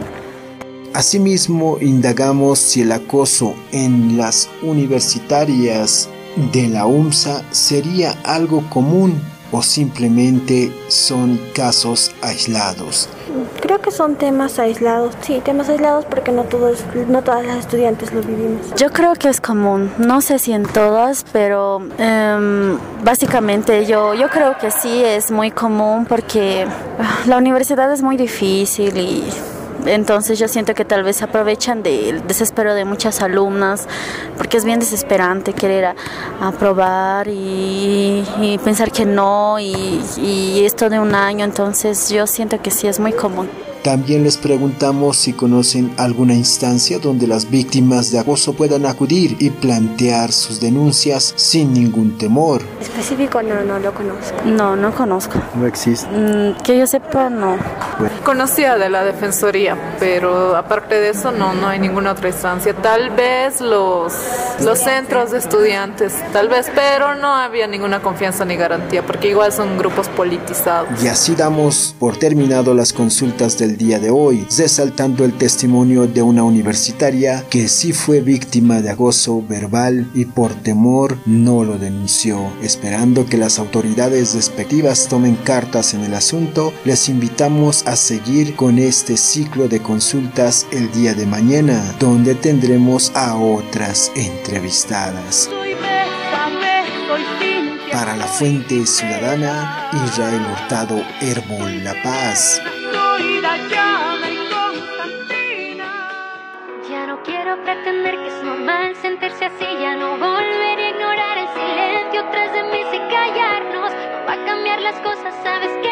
Asimismo, 0.93 1.77
indagamos 1.79 2.59
si 2.59 2.81
el 2.81 2.91
acoso 2.91 3.55
en 3.71 4.17
las 4.17 4.49
universitarias 4.61 6.09
de 6.51 6.67
la 6.67 6.85
UMSA 6.85 7.43
sería 7.51 8.13
algo 8.23 8.69
común 8.69 9.21
o 9.53 9.61
simplemente 9.61 10.71
son 10.89 11.39
casos 11.53 12.13
aislados. 12.21 13.07
Creo 13.61 13.79
que 13.79 13.91
son 13.91 14.15
temas 14.15 14.59
aislados, 14.59 15.15
sí, 15.21 15.41
temas 15.43 15.69
aislados 15.69 16.05
porque 16.05 16.31
no 16.31 16.43
todos, 16.43 16.79
no 17.07 17.21
todas 17.21 17.45
las 17.45 17.59
estudiantes 17.59 18.13
lo 18.13 18.21
vivimos. 18.21 18.73
Yo 18.75 18.91
creo 18.91 19.13
que 19.13 19.29
es 19.29 19.39
común, 19.39 19.91
no 19.97 20.19
sé 20.19 20.39
si 20.39 20.51
en 20.51 20.63
todas, 20.63 21.25
pero 21.31 21.81
em, 21.97 22.77
básicamente 23.03 23.85
yo, 23.85 24.13
yo 24.13 24.29
creo 24.29 24.57
que 24.57 24.71
sí 24.71 25.03
es 25.03 25.31
muy 25.31 25.51
común 25.51 26.05
porque 26.05 26.65
ah, 26.99 27.19
la 27.27 27.37
universidad 27.37 27.91
es 27.93 28.01
muy 28.01 28.17
difícil 28.17 28.97
y 28.97 29.23
entonces 29.85 30.39
yo 30.39 30.47
siento 30.47 30.73
que 30.73 30.85
tal 30.85 31.03
vez 31.03 31.21
aprovechan 31.21 31.83
del 31.83 32.25
desespero 32.27 32.73
de 32.73 32.85
muchas 32.85 33.21
alumnas 33.21 33.87
porque 34.37 34.57
es 34.57 34.65
bien 34.65 34.79
desesperante 34.79 35.53
querer 35.53 35.95
aprobar 36.39 37.27
y, 37.27 38.23
y 38.39 38.57
pensar 38.63 38.91
que 38.91 39.05
no 39.05 39.59
y, 39.59 40.01
y 40.17 40.63
esto 40.65 40.89
de 40.89 40.99
un 40.99 41.15
año, 41.15 41.45
entonces 41.45 42.09
yo 42.09 42.27
siento 42.27 42.61
que 42.61 42.71
sí 42.71 42.87
es 42.87 42.99
muy 42.99 43.13
común. 43.13 43.49
También 43.83 44.23
les 44.23 44.37
preguntamos 44.37 45.17
si 45.17 45.33
conocen 45.33 45.91
alguna 45.97 46.35
instancia 46.35 46.99
donde 46.99 47.25
las 47.25 47.49
víctimas 47.49 48.11
de 48.11 48.19
acoso 48.19 48.53
puedan 48.53 48.85
acudir 48.85 49.35
y 49.39 49.49
plantear 49.49 50.31
sus 50.31 50.59
denuncias 50.59 51.33
sin 51.35 51.73
ningún 51.73 52.15
temor. 52.15 52.61
Específico 52.79 53.41
no, 53.41 53.63
no 53.63 53.79
lo 53.79 53.91
conozco. 53.91 54.35
No, 54.45 54.75
no 54.75 54.93
conozco. 54.93 55.39
No 55.55 55.65
existe. 55.65 56.07
Mm, 56.07 56.61
que 56.61 56.77
yo 56.77 56.85
sepa, 56.85 57.31
no. 57.31 57.57
Conocía 58.23 58.77
de 58.77 58.89
la 58.89 59.03
defensoría, 59.03 59.75
pero 59.99 60.55
aparte 60.55 60.95
de 60.95 61.09
eso 61.09 61.31
no, 61.31 61.53
no 61.53 61.67
hay 61.67 61.79
ninguna 61.79 62.11
otra 62.11 62.29
instancia. 62.29 62.75
Tal 62.75 63.09
vez 63.09 63.61
los, 63.61 64.13
los 64.63 64.77
centros 64.77 65.31
de 65.31 65.39
estudiantes, 65.39 66.13
tal 66.31 66.49
vez, 66.49 66.71
pero 66.75 67.15
no 67.15 67.33
había 67.33 67.65
ninguna 67.65 68.01
confianza 68.01 68.45
ni 68.45 68.55
garantía, 68.57 69.03
porque 69.03 69.29
igual 69.29 69.51
son 69.51 69.77
grupos 69.79 70.07
politizados. 70.09 71.03
Y 71.03 71.07
así 71.07 71.33
damos 71.33 71.95
por 71.97 72.17
terminado 72.17 72.75
las 72.75 72.93
consultas 72.93 73.57
del 73.71 73.77
día 73.77 73.99
de 73.99 74.09
hoy, 74.09 74.45
resaltando 74.57 75.23
el 75.23 75.37
testimonio 75.37 76.05
de 76.05 76.21
una 76.21 76.43
universitaria 76.43 77.45
que 77.49 77.69
sí 77.69 77.93
fue 77.93 78.19
víctima 78.19 78.81
de 78.81 78.89
acoso 78.89 79.41
verbal 79.47 80.09
y 80.13 80.25
por 80.25 80.53
temor 80.53 81.17
no 81.25 81.63
lo 81.63 81.77
denunció. 81.77 82.51
Esperando 82.61 83.25
que 83.25 83.37
las 83.37 83.59
autoridades 83.59 84.35
respectivas 84.35 85.07
tomen 85.07 85.35
cartas 85.35 85.93
en 85.93 86.01
el 86.01 86.13
asunto, 86.13 86.73
les 86.83 87.07
invitamos 87.07 87.87
a 87.87 87.95
seguir 87.95 88.55
con 88.55 88.77
este 88.77 89.15
ciclo 89.15 89.69
de 89.69 89.81
consultas 89.81 90.67
el 90.71 90.91
día 90.91 91.13
de 91.13 91.25
mañana, 91.25 91.95
donde 91.99 92.35
tendremos 92.35 93.11
a 93.15 93.37
otras 93.37 94.11
entrevistadas. 94.15 95.49
Para 97.91 98.17
la 98.17 98.27
Fuente 98.27 98.85
Ciudadana, 98.85 99.89
Israel 100.05 100.41
Hurtado 100.51 101.01
Herbol 101.21 101.83
La 101.83 101.93
Paz. 102.03 102.61
Quiero 107.23 107.61
pretender 107.63 108.15
que 108.17 108.27
es 108.27 108.43
normal 108.43 108.95
sentirse 108.95 109.45
así, 109.45 109.65
ya 109.79 109.95
no 109.95 110.17
volver 110.17 110.79
a 110.79 110.89
ignorar 110.89 111.37
el 111.37 111.47
silencio 111.49 112.25
tras 112.31 112.53
de 112.53 112.63
mí 112.63 112.83
sin 112.91 113.01
callarnos. 113.09 113.91
No 113.91 114.25
va 114.27 114.33
a 114.33 114.45
cambiar 114.45 114.81
las 114.81 114.95
cosas, 115.01 115.33
sabes 115.43 115.71
que 115.81 115.90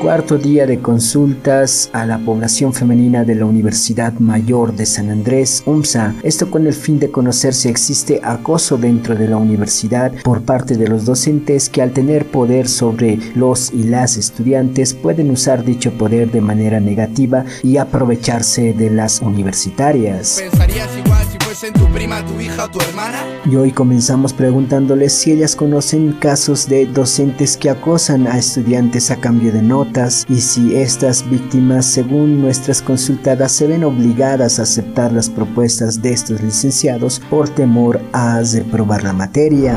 Cuarto 0.00 0.38
día 0.38 0.64
de 0.64 0.78
consultas 0.80 1.90
a 1.92 2.06
la 2.06 2.18
población 2.18 2.72
femenina 2.72 3.22
de 3.22 3.34
la 3.34 3.44
Universidad 3.44 4.14
Mayor 4.14 4.74
de 4.74 4.86
San 4.86 5.10
Andrés, 5.10 5.62
UMSA. 5.66 6.14
Esto 6.22 6.50
con 6.50 6.66
el 6.66 6.72
fin 6.72 6.98
de 6.98 7.10
conocer 7.10 7.52
si 7.52 7.68
existe 7.68 8.18
acoso 8.24 8.78
dentro 8.78 9.14
de 9.14 9.28
la 9.28 9.36
universidad 9.36 10.10
por 10.24 10.40
parte 10.40 10.78
de 10.78 10.88
los 10.88 11.04
docentes 11.04 11.68
que 11.68 11.82
al 11.82 11.92
tener 11.92 12.24
poder 12.24 12.66
sobre 12.66 13.18
los 13.34 13.74
y 13.74 13.82
las 13.84 14.16
estudiantes 14.16 14.94
pueden 14.94 15.30
usar 15.30 15.66
dicho 15.66 15.92
poder 15.92 16.30
de 16.30 16.40
manera 16.40 16.80
negativa 16.80 17.44
y 17.62 17.76
aprovecharse 17.76 18.72
de 18.72 18.88
las 18.88 19.20
universitarias. 19.20 20.40
¿Pensarías 20.40 20.88
igual 20.96 21.26
si 21.30 21.39
fuesen 21.50 21.72
tu 21.72 21.84
prima, 21.86 22.24
tu 22.24 22.40
hija 22.40 22.66
o 22.66 22.68
tu 22.68 22.78
hermana? 22.80 23.24
Y 23.44 23.56
hoy 23.56 23.72
comenzamos 23.72 24.32
preguntándoles 24.32 25.12
si 25.12 25.32
ellas 25.32 25.56
conocen 25.56 26.12
casos 26.12 26.68
de 26.68 26.86
docentes 26.86 27.56
que 27.56 27.68
acosan 27.70 28.28
a 28.28 28.38
estudiantes 28.38 29.10
a 29.10 29.16
cambio 29.16 29.50
de 29.50 29.60
notas 29.60 30.26
y 30.28 30.42
si 30.42 30.76
estas 30.76 31.28
víctimas, 31.28 31.86
según 31.86 32.40
nuestras 32.40 32.80
consultadas, 32.80 33.50
se 33.50 33.66
ven 33.66 33.82
obligadas 33.82 34.60
a 34.60 34.62
aceptar 34.62 35.10
las 35.10 35.28
propuestas 35.28 36.00
de 36.00 36.12
estos 36.12 36.40
licenciados 36.40 37.20
por 37.28 37.48
temor 37.48 38.00
a 38.12 38.40
reprobar 38.42 39.02
la 39.02 39.12
materia. 39.12 39.76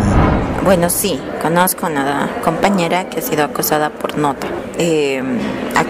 Bueno, 0.64 0.92
sí, 0.92 1.20
conozco 1.42 1.88
una 1.88 2.30
compañera 2.44 3.10
que 3.10 3.18
ha 3.18 3.24
sido 3.24 3.46
acosada 3.46 3.90
por 3.90 4.16
nota. 4.20 4.48
eh, 4.78 5.24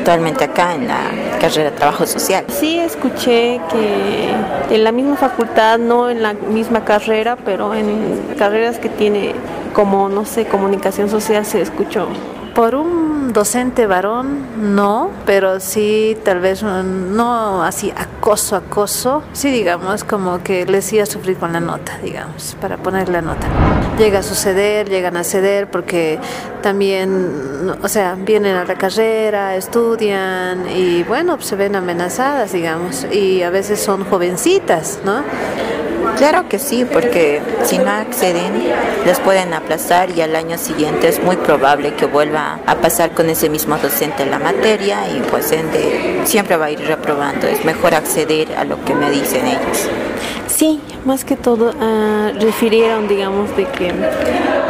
actualmente 0.04 0.44
acá 0.44 0.76
en 0.76 0.90
la 0.90 1.00
carrera 1.40 1.72
de 1.72 1.78
trabajo 1.78 2.06
social. 2.06 2.44
Sí, 2.50 2.78
escuché 2.78 3.62
que 3.72 4.34
en 4.70 4.84
la 4.84 4.92
misma 4.92 5.16
facultad, 5.16 5.80
no 5.80 6.10
en 6.10 6.22
la 6.22 6.34
misma 6.34 6.84
carrera, 6.84 7.38
pero 7.38 7.74
en 7.74 8.36
carreras 8.38 8.80
que 8.80 8.90
tiene 8.90 9.34
como, 9.74 10.10
no 10.10 10.26
sé, 10.26 10.46
comunicación 10.46 11.10
social 11.10 11.46
se 11.46 11.62
escuchó. 11.62 12.10
Por 12.54 12.76
un 12.76 13.32
docente 13.32 13.88
varón, 13.88 14.76
no, 14.76 15.10
pero 15.26 15.62
sí, 15.62 16.18
tal 16.26 16.42
vez 16.42 16.62
no 16.64 17.64
así 17.64 17.94
acoso, 17.96 18.58
acoso, 18.58 19.24
sí, 19.32 19.52
digamos, 19.52 20.04
como 20.04 20.44
que 20.44 20.66
les 20.66 20.86
hacía 20.86 21.06
sufrir 21.06 21.38
con 21.38 21.54
la 21.54 21.62
nota, 21.62 21.98
digamos, 22.04 22.58
para 22.60 22.76
poner 22.76 23.08
la 23.08 23.22
nota. 23.22 23.48
Llega 23.98 24.20
a 24.20 24.24
suceder, 24.24 24.90
llegan 24.90 25.18
a 25.18 25.24
ceder 25.24 25.70
porque 25.70 26.20
también, 26.62 27.72
o 27.82 27.88
sea, 27.88 28.16
vienen 28.16 28.56
a 28.56 28.66
la 28.66 28.76
carrera, 28.76 29.56
estudian 29.56 30.68
y 30.70 31.04
bueno, 31.04 31.40
se 31.40 31.56
ven 31.56 31.76
amenazadas, 31.76 32.54
digamos, 32.54 33.06
y 33.12 33.44
a 33.44 33.52
veces 33.52 33.80
son 33.80 34.04
jovencitas, 34.06 35.00
¿no? 35.06 35.24
Claro 36.18 36.50
que 36.50 36.60
sí, 36.60 36.86
porque 36.86 37.42
si 37.64 37.78
no 37.78 37.90
acceden, 37.90 38.54
les 39.06 39.20
pueden 39.20 39.54
aplazar 39.54 40.10
y 40.12 40.22
al 40.22 40.36
año 40.36 40.58
siguiente 40.58 41.08
es 41.08 41.24
muy 41.24 41.38
probable 41.38 41.94
que 41.96 42.06
vuelva 42.06 42.60
a 42.66 42.76
pasar 42.76 43.12
con 43.12 43.30
ese 43.30 43.50
mismo 43.50 43.78
docente 43.78 44.26
la 44.26 44.40
materia 44.40 45.08
y 45.10 45.22
pues 45.32 45.54
siempre 46.26 46.58
va 46.58 46.66
a 46.66 46.72
ir 46.72 46.82
reprobando. 46.82 47.48
Es 47.48 47.64
mejor 47.64 47.96
acceder 47.96 48.54
a 48.56 48.64
lo 48.64 48.84
que 48.84 48.94
me 48.94 49.10
dicen 49.12 49.46
ellos. 49.46 49.90
Sí, 50.64 50.80
más 51.04 51.26
que 51.26 51.36
todo 51.36 51.74
ah, 51.78 52.32
refirieron, 52.40 53.10
digamos, 53.10 53.54
de 53.58 53.66
que 53.66 53.92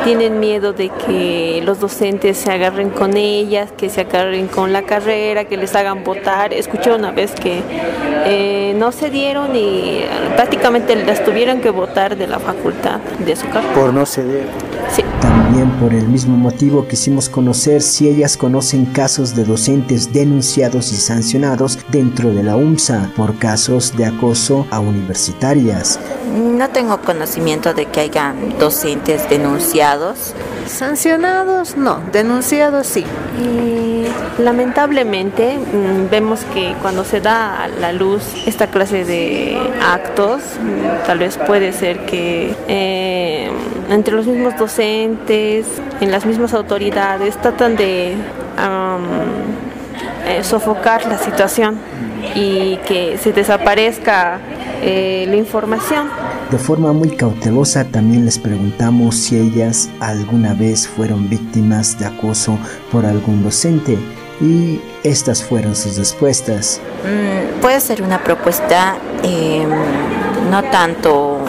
tienen 0.04 0.40
miedo 0.40 0.74
de 0.74 0.90
que 0.90 1.62
los 1.64 1.80
docentes 1.80 2.36
se 2.36 2.52
agarren 2.52 2.90
con 2.90 3.16
ellas, 3.16 3.72
que 3.78 3.90
se 3.90 4.02
agarren 4.02 4.48
con 4.48 4.74
la 4.74 4.82
carrera, 4.82 5.46
que 5.46 5.56
les 5.56 5.76
hagan 5.76 6.04
votar. 6.04 6.52
Escuché 6.52 6.92
una 6.92 7.12
vez 7.12 7.34
que 7.34 7.62
eh, 8.26 8.74
no 8.76 8.92
se 8.92 9.12
dieron 9.12 9.56
y 9.56 10.04
prácticamente 10.36 10.96
las 10.96 11.24
tuvieron 11.24 11.62
que 11.62 11.70
votar 11.70 12.18
de 12.18 12.26
la 12.26 12.40
facultad 12.40 13.00
de 13.20 13.36
su 13.36 13.48
carrera. 13.50 13.76
Por 13.76 13.94
no 13.94 14.04
ceder. 14.08 14.48
Sí. 14.90 15.03
También 15.64 15.80
por 15.80 15.94
el 15.94 16.10
mismo 16.10 16.36
motivo 16.36 16.86
quisimos 16.90 17.30
conocer 17.30 17.82
si 17.82 18.10
ellas 18.10 18.36
conocen 18.36 18.86
casos 18.86 19.34
de 19.34 19.46
docentes 19.46 20.12
denunciados 20.12 20.92
y 20.92 20.98
sancionados 20.98 21.80
dentro 21.90 22.34
de 22.34 22.44
la 22.44 22.58
UMSA 22.58 23.12
por 23.16 23.40
casos 23.40 23.96
de 23.96 24.06
acoso 24.06 24.68
a 24.72 24.82
universitarias. 24.82 26.02
No 26.34 26.70
tengo 26.70 27.00
conocimiento 27.00 27.74
de 27.74 27.86
que 27.86 28.02
haya 28.02 28.36
docentes 28.60 29.30
denunciados. 29.30 30.34
Sancionados, 30.68 31.78
no, 31.78 32.02
denunciados 32.12 32.88
sí. 32.88 33.06
Y 33.40 34.06
lamentablemente 34.42 35.58
mm, 35.58 36.10
vemos 36.10 36.42
que 36.54 36.76
cuando 36.82 37.06
se 37.06 37.22
da 37.22 37.64
a 37.64 37.68
la 37.70 37.94
luz 37.94 38.24
esta 38.46 38.68
clase 38.68 39.06
de 39.06 39.58
actos, 39.82 40.42
mm, 40.42 41.06
tal 41.06 41.20
vez 41.20 41.38
puede 41.38 41.72
ser 41.72 42.06
que 42.06 42.54
eh, 42.68 43.52
entre 43.94 44.14
los 44.16 44.26
mismos 44.26 44.58
docentes, 44.58 45.68
en 46.02 46.12
las 46.12 46.26
mismas 46.26 46.54
autoridades, 46.54 47.38
tratan 47.38 47.76
de 47.76 48.14
eh, 50.26 50.44
sofocar 50.44 51.06
la 51.06 51.18
situación 51.18 51.78
y 52.36 52.78
que 52.88 53.18
se 53.18 53.34
desaparezca 53.34 54.40
eh, 54.82 55.26
la 55.30 55.36
información. 55.36 56.10
De 56.52 56.58
forma 56.58 56.94
muy 56.94 57.10
cautelosa 57.16 57.86
también 57.86 58.26
les 58.26 58.38
preguntamos 58.38 59.16
si 59.16 59.38
ellas 59.38 59.90
alguna 60.00 60.54
vez 60.54 60.88
fueron 60.88 61.30
víctimas 61.30 61.98
de 62.00 62.06
acoso 62.06 62.58
por 62.92 63.06
algún 63.06 63.44
docente 63.44 63.98
y 64.42 64.82
estas 65.04 65.44
fueron 65.44 65.76
sus 65.76 65.98
respuestas. 65.98 66.82
Mm, 67.04 67.62
puede 67.62 67.80
ser 67.80 68.02
una 68.02 68.24
propuesta 68.24 68.96
em, 69.24 69.70
no 70.52 70.64
tanto 70.64 71.40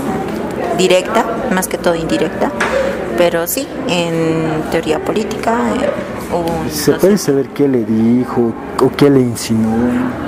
directa, 0.78 1.23
más 1.54 1.68
que 1.68 1.78
todo 1.78 1.94
indirecta, 1.94 2.50
pero 3.16 3.46
sí, 3.46 3.66
en 3.88 4.62
teoría 4.70 4.98
política 4.98 5.58
eh, 5.80 5.88
¿Se 6.70 6.92
puede 6.94 7.16
saber 7.16 7.48
qué 7.50 7.68
le 7.68 7.84
dijo 7.84 8.52
o 8.82 8.90
qué 8.96 9.08
le 9.08 9.20
insinuó? 9.20 9.76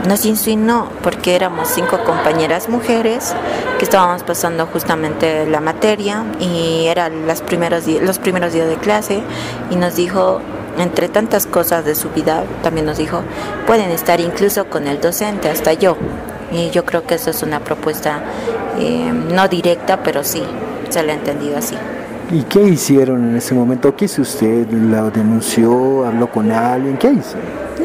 Nos 0.06 0.24
insinuó 0.24 0.88
porque 1.02 1.34
éramos 1.34 1.68
cinco 1.68 1.98
compañeras 2.04 2.68
mujeres 2.68 3.34
que 3.78 3.84
estábamos 3.84 4.22
pasando 4.22 4.66
justamente 4.66 5.46
la 5.46 5.60
materia 5.60 6.24
y 6.38 6.86
eran 6.86 7.26
las 7.26 7.40
primeros 7.40 7.86
los 7.86 8.18
primeros 8.18 8.52
días 8.52 8.68
de 8.68 8.76
clase 8.76 9.20
y 9.70 9.76
nos 9.76 9.96
dijo 9.96 10.40
entre 10.78 11.08
tantas 11.08 11.46
cosas 11.46 11.84
de 11.84 11.94
su 11.94 12.10
vida, 12.10 12.44
también 12.62 12.86
nos 12.86 12.98
dijo, 12.98 13.22
pueden 13.66 13.90
estar 13.90 14.20
incluso 14.20 14.66
con 14.66 14.86
el 14.86 15.00
docente, 15.00 15.48
hasta 15.48 15.72
yo. 15.72 15.96
Y 16.52 16.70
yo 16.70 16.84
creo 16.84 17.06
que 17.06 17.14
eso 17.14 17.30
es 17.30 17.42
una 17.42 17.60
propuesta 17.60 18.20
eh, 18.78 19.10
no 19.10 19.48
directa, 19.48 20.02
pero 20.02 20.22
sí, 20.22 20.42
se 20.88 21.03
le 21.03 21.12
ha 21.12 21.14
entendido 21.14 21.57
así. 21.57 21.77
¿Y 22.31 22.42
qué 22.42 22.61
hicieron 22.61 23.31
en 23.31 23.37
ese 23.37 23.55
momento? 23.55 23.94
¿Qué 23.94 24.07
hizo 24.07 24.22
usted? 24.22 24.68
¿La 24.70 25.11
denunció? 25.11 26.05
¿Habló 26.05 26.31
con 26.31 26.51
alguien? 26.51 26.96
¿Qué 26.96 27.12
hizo? 27.12 27.37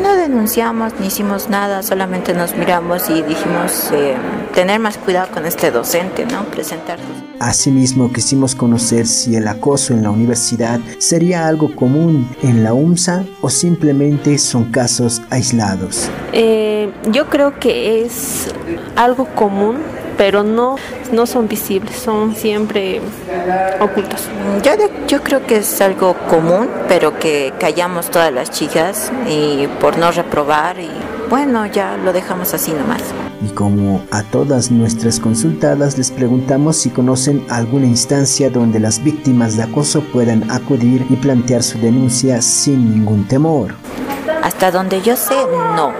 No 0.02 0.16
denunciamos 0.16 0.94
ni 1.00 1.08
hicimos 1.08 1.50
nada, 1.50 1.84
solamente 1.84 2.34
nos 2.34 2.56
miramos 2.56 3.08
y 3.10 3.22
dijimos 3.22 3.92
eh, 3.92 4.16
tener 4.56 4.80
más 4.80 4.98
cuidado 4.98 5.30
con 5.32 5.46
este 5.46 5.70
docente, 5.70 6.26
¿no? 6.26 6.44
Presentarnos. 6.46 7.08
Asimismo, 7.40 8.12
quisimos 8.12 8.56
conocer 8.56 9.06
si 9.06 9.36
el 9.36 9.48
acoso 9.48 9.94
en 9.94 10.02
la 10.02 10.10
universidad 10.10 10.80
sería 10.98 11.48
algo 11.48 11.76
común 11.76 12.28
en 12.42 12.64
la 12.64 12.74
UMSA 12.74 13.26
o 13.42 13.50
simplemente 13.50 14.38
son 14.38 14.72
casos 14.72 15.22
aislados. 15.30 16.10
Eh, 16.34 16.92
yo 17.12 17.30
creo 17.30 17.60
que 17.60 18.04
es 18.04 18.48
algo 18.96 19.26
común 19.36 19.78
pero 20.22 20.44
no, 20.44 20.76
no 21.12 21.26
son 21.26 21.48
visibles, 21.48 21.96
son 21.96 22.36
siempre 22.36 23.02
ocultos. 23.80 24.28
Yo, 24.62 24.74
yo 25.08 25.24
creo 25.24 25.44
que 25.48 25.58
es 25.58 25.82
algo 25.82 26.16
común, 26.30 26.70
pero 26.88 27.18
que 27.18 27.52
callamos 27.60 28.12
todas 28.12 28.32
las 28.32 28.52
chicas 28.52 29.12
y 29.28 29.66
por 29.80 29.98
no 29.98 30.12
reprobar 30.12 30.80
y 30.80 30.92
bueno, 31.28 31.66
ya 31.66 31.98
lo 31.98 32.14
dejamos 32.14 32.54
así 32.54 32.72
nomás. 32.72 33.02
Y 33.44 33.52
como 33.56 34.06
a 34.12 34.22
todas 34.22 34.70
nuestras 34.70 35.20
consultadas 35.20 35.98
les 35.98 36.12
preguntamos 36.12 36.78
si 36.78 36.92
conocen 36.92 37.44
alguna 37.50 37.88
instancia 37.88 38.52
donde 38.52 38.80
las 38.80 39.04
víctimas 39.04 39.58
de 39.58 39.64
acoso 39.64 40.02
puedan 40.14 40.52
acudir 40.52 41.04
y 41.10 41.16
plantear 41.16 41.64
su 41.64 41.80
denuncia 41.80 42.44
sin 42.44 42.92
ningún 42.92 43.28
temor. 43.28 43.74
Hasta 44.52 44.70
donde 44.70 45.02
yo 45.02 45.16
sé, 45.16 45.36
no 45.76 45.94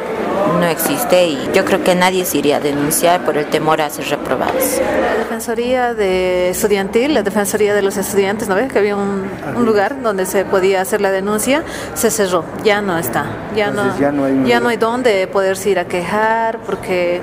no 0.60 0.66
existe 0.66 1.28
y 1.28 1.50
yo 1.54 1.66
creo 1.66 1.84
que 1.84 1.96
nadie 1.96 2.26
se 2.26 2.38
iría 2.38 2.58
a 2.58 2.60
denunciar 2.60 3.24
por 3.24 3.38
el 3.38 3.46
temor 3.48 3.82
a 3.82 3.90
ser 3.90 4.08
reprobados. 4.10 4.80
La 4.80 5.18
Defensoría 5.18 5.94
de 5.94 6.50
Estudiantil, 6.50 7.14
la 7.14 7.24
Defensoría 7.24 7.74
de 7.74 7.82
los 7.82 7.98
Estudiantes, 7.98 8.48
¿no 8.48 8.56
ves 8.56 8.72
que 8.72 8.80
había 8.80 8.96
un, 8.96 9.30
lugar 9.64 10.02
donde 10.02 10.26
se 10.26 10.46
podía 10.46 10.82
hacer 10.82 11.02
la 11.02 11.12
denuncia? 11.12 11.64
Se 11.94 12.12
cerró, 12.12 12.44
ya 12.64 12.82
no 12.82 12.98
está, 12.98 13.26
ya 13.56 13.72
no, 13.72 13.98
ya 13.98 14.12
no 14.12 14.26
hay, 14.26 14.44
ya 14.46 14.60
no 14.60 14.70
hay 14.70 14.78
dónde 14.78 15.28
poderse 15.28 15.70
ir 15.70 15.80
a 15.80 15.86
quejar 15.86 16.60
porque 16.60 17.22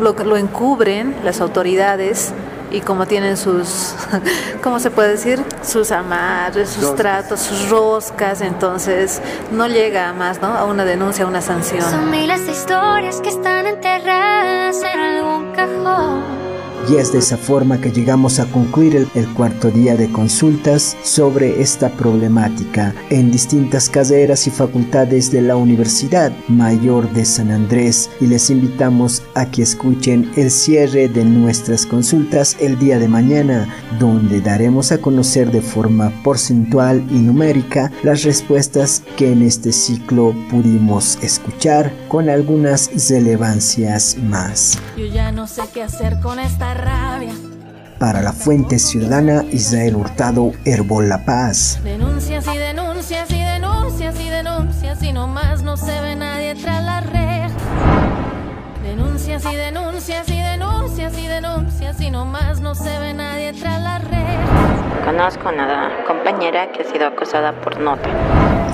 lo, 0.00 0.12
lo 0.12 0.36
encubren 0.36 1.14
las 1.24 1.40
autoridades 1.40 2.32
y 2.72 2.80
como 2.80 3.06
tienen 3.06 3.36
sus, 3.36 3.94
¿cómo 4.62 4.80
se 4.80 4.90
puede 4.90 5.10
decir? 5.10 5.42
Sus 5.62 5.92
amarres, 5.92 6.70
sus 6.70 6.94
tratos, 6.96 7.40
sus 7.40 7.68
roscas, 7.68 8.40
entonces 8.40 9.20
no 9.50 9.66
llega 9.68 10.12
más, 10.12 10.40
¿no? 10.40 10.48
A 10.48 10.64
una 10.64 10.84
denuncia, 10.84 11.24
a 11.24 11.28
una 11.28 11.42
sanción. 11.42 11.82
Son 11.82 12.10
miles 12.10 12.46
de 12.46 12.52
historias 12.52 13.20
que 13.20 13.28
están 13.28 13.66
enterradas 13.66 14.82
en 14.82 15.00
algún 15.00 15.52
cajón 15.52 16.51
y 16.88 16.96
es 16.96 17.12
de 17.12 17.18
esa 17.18 17.36
forma 17.36 17.80
que 17.80 17.92
llegamos 17.92 18.40
a 18.40 18.46
concluir 18.46 19.08
el, 19.14 19.28
cuarto 19.34 19.70
día 19.70 19.96
de 19.96 20.10
consultas 20.10 20.96
sobre 21.02 21.62
esta 21.62 21.90
problemática 21.90 22.94
en 23.10 23.30
distintas 23.30 23.88
carreras 23.88 24.46
y 24.46 24.50
facultades 24.50 25.30
de 25.30 25.42
la 25.42 25.56
Universidad 25.56 26.32
Mayor 26.48 27.10
de 27.12 27.24
San 27.24 27.50
Andrés 27.50 28.10
y 28.20 28.26
les 28.26 28.50
invitamos 28.50 29.22
a 29.34 29.46
que 29.46 29.62
escuchen 29.62 30.30
el 30.36 30.50
cierre 30.50 31.08
de 31.08 31.24
nuestras 31.24 31.86
consultas 31.86 32.56
el 32.60 32.78
día 32.78 32.98
de 32.98 33.08
mañana 33.08 33.68
donde 33.98 34.40
daremos 34.40 34.92
a 34.92 34.98
conocer 34.98 35.50
de 35.50 35.62
forma 35.62 36.12
porcentual 36.22 37.04
y 37.10 37.14
numérica 37.14 37.90
las 38.02 38.24
respuestas 38.24 39.02
que 39.16 39.32
en 39.32 39.42
este 39.42 39.72
ciclo 39.72 40.34
pudimos 40.50 41.18
escuchar 41.22 41.92
con 42.08 42.28
algunas 42.28 42.90
relevancias 43.08 44.16
más. 44.18 44.78
Yo 44.96 45.06
ya 45.06 45.32
no 45.32 45.46
sé 45.46 45.62
qué 45.72 45.82
hacer 45.82 46.20
con 46.20 46.38
esta 46.38 46.71
rabia. 46.74 47.32
Para 47.98 48.20
la 48.20 48.32
Fuente 48.32 48.78
Ciudadana, 48.78 49.44
Israel 49.52 49.96
Hurtado, 49.96 50.52
Herbol 50.64 51.08
La 51.08 51.24
Paz. 51.24 51.78
Denuncias 51.84 52.44
y 52.52 52.58
denuncias 52.58 53.30
y 53.30 53.38
denuncias 53.38 54.20
y 54.20 54.28
denuncias 54.28 55.02
y 55.02 55.12
no 55.12 55.28
más 55.28 55.62
no 55.62 55.76
se 55.76 56.00
ve 56.00 56.16
nadie 56.16 56.54
tras 56.56 56.82
la 56.82 57.00
red. 57.00 57.31
Denuncias 59.22 59.52
y 59.52 59.56
denuncias 59.56 60.28
y 60.28 60.42
denuncias 60.42 61.16
y 61.16 61.26
denuncias 61.28 62.00
y 62.00 62.10
no 62.10 62.24
más 62.24 62.60
no 62.60 62.74
se 62.74 62.98
ve 62.98 63.14
nadie 63.14 63.52
tras 63.52 63.80
la 63.80 64.00
red. 64.00 65.04
Conozco 65.04 65.48
a 65.48 65.52
una 65.52 66.04
compañera 66.08 66.72
que 66.72 66.82
ha 66.82 66.92
sido 66.92 67.06
acosada 67.06 67.52
por 67.60 67.78
nota. 67.78 68.08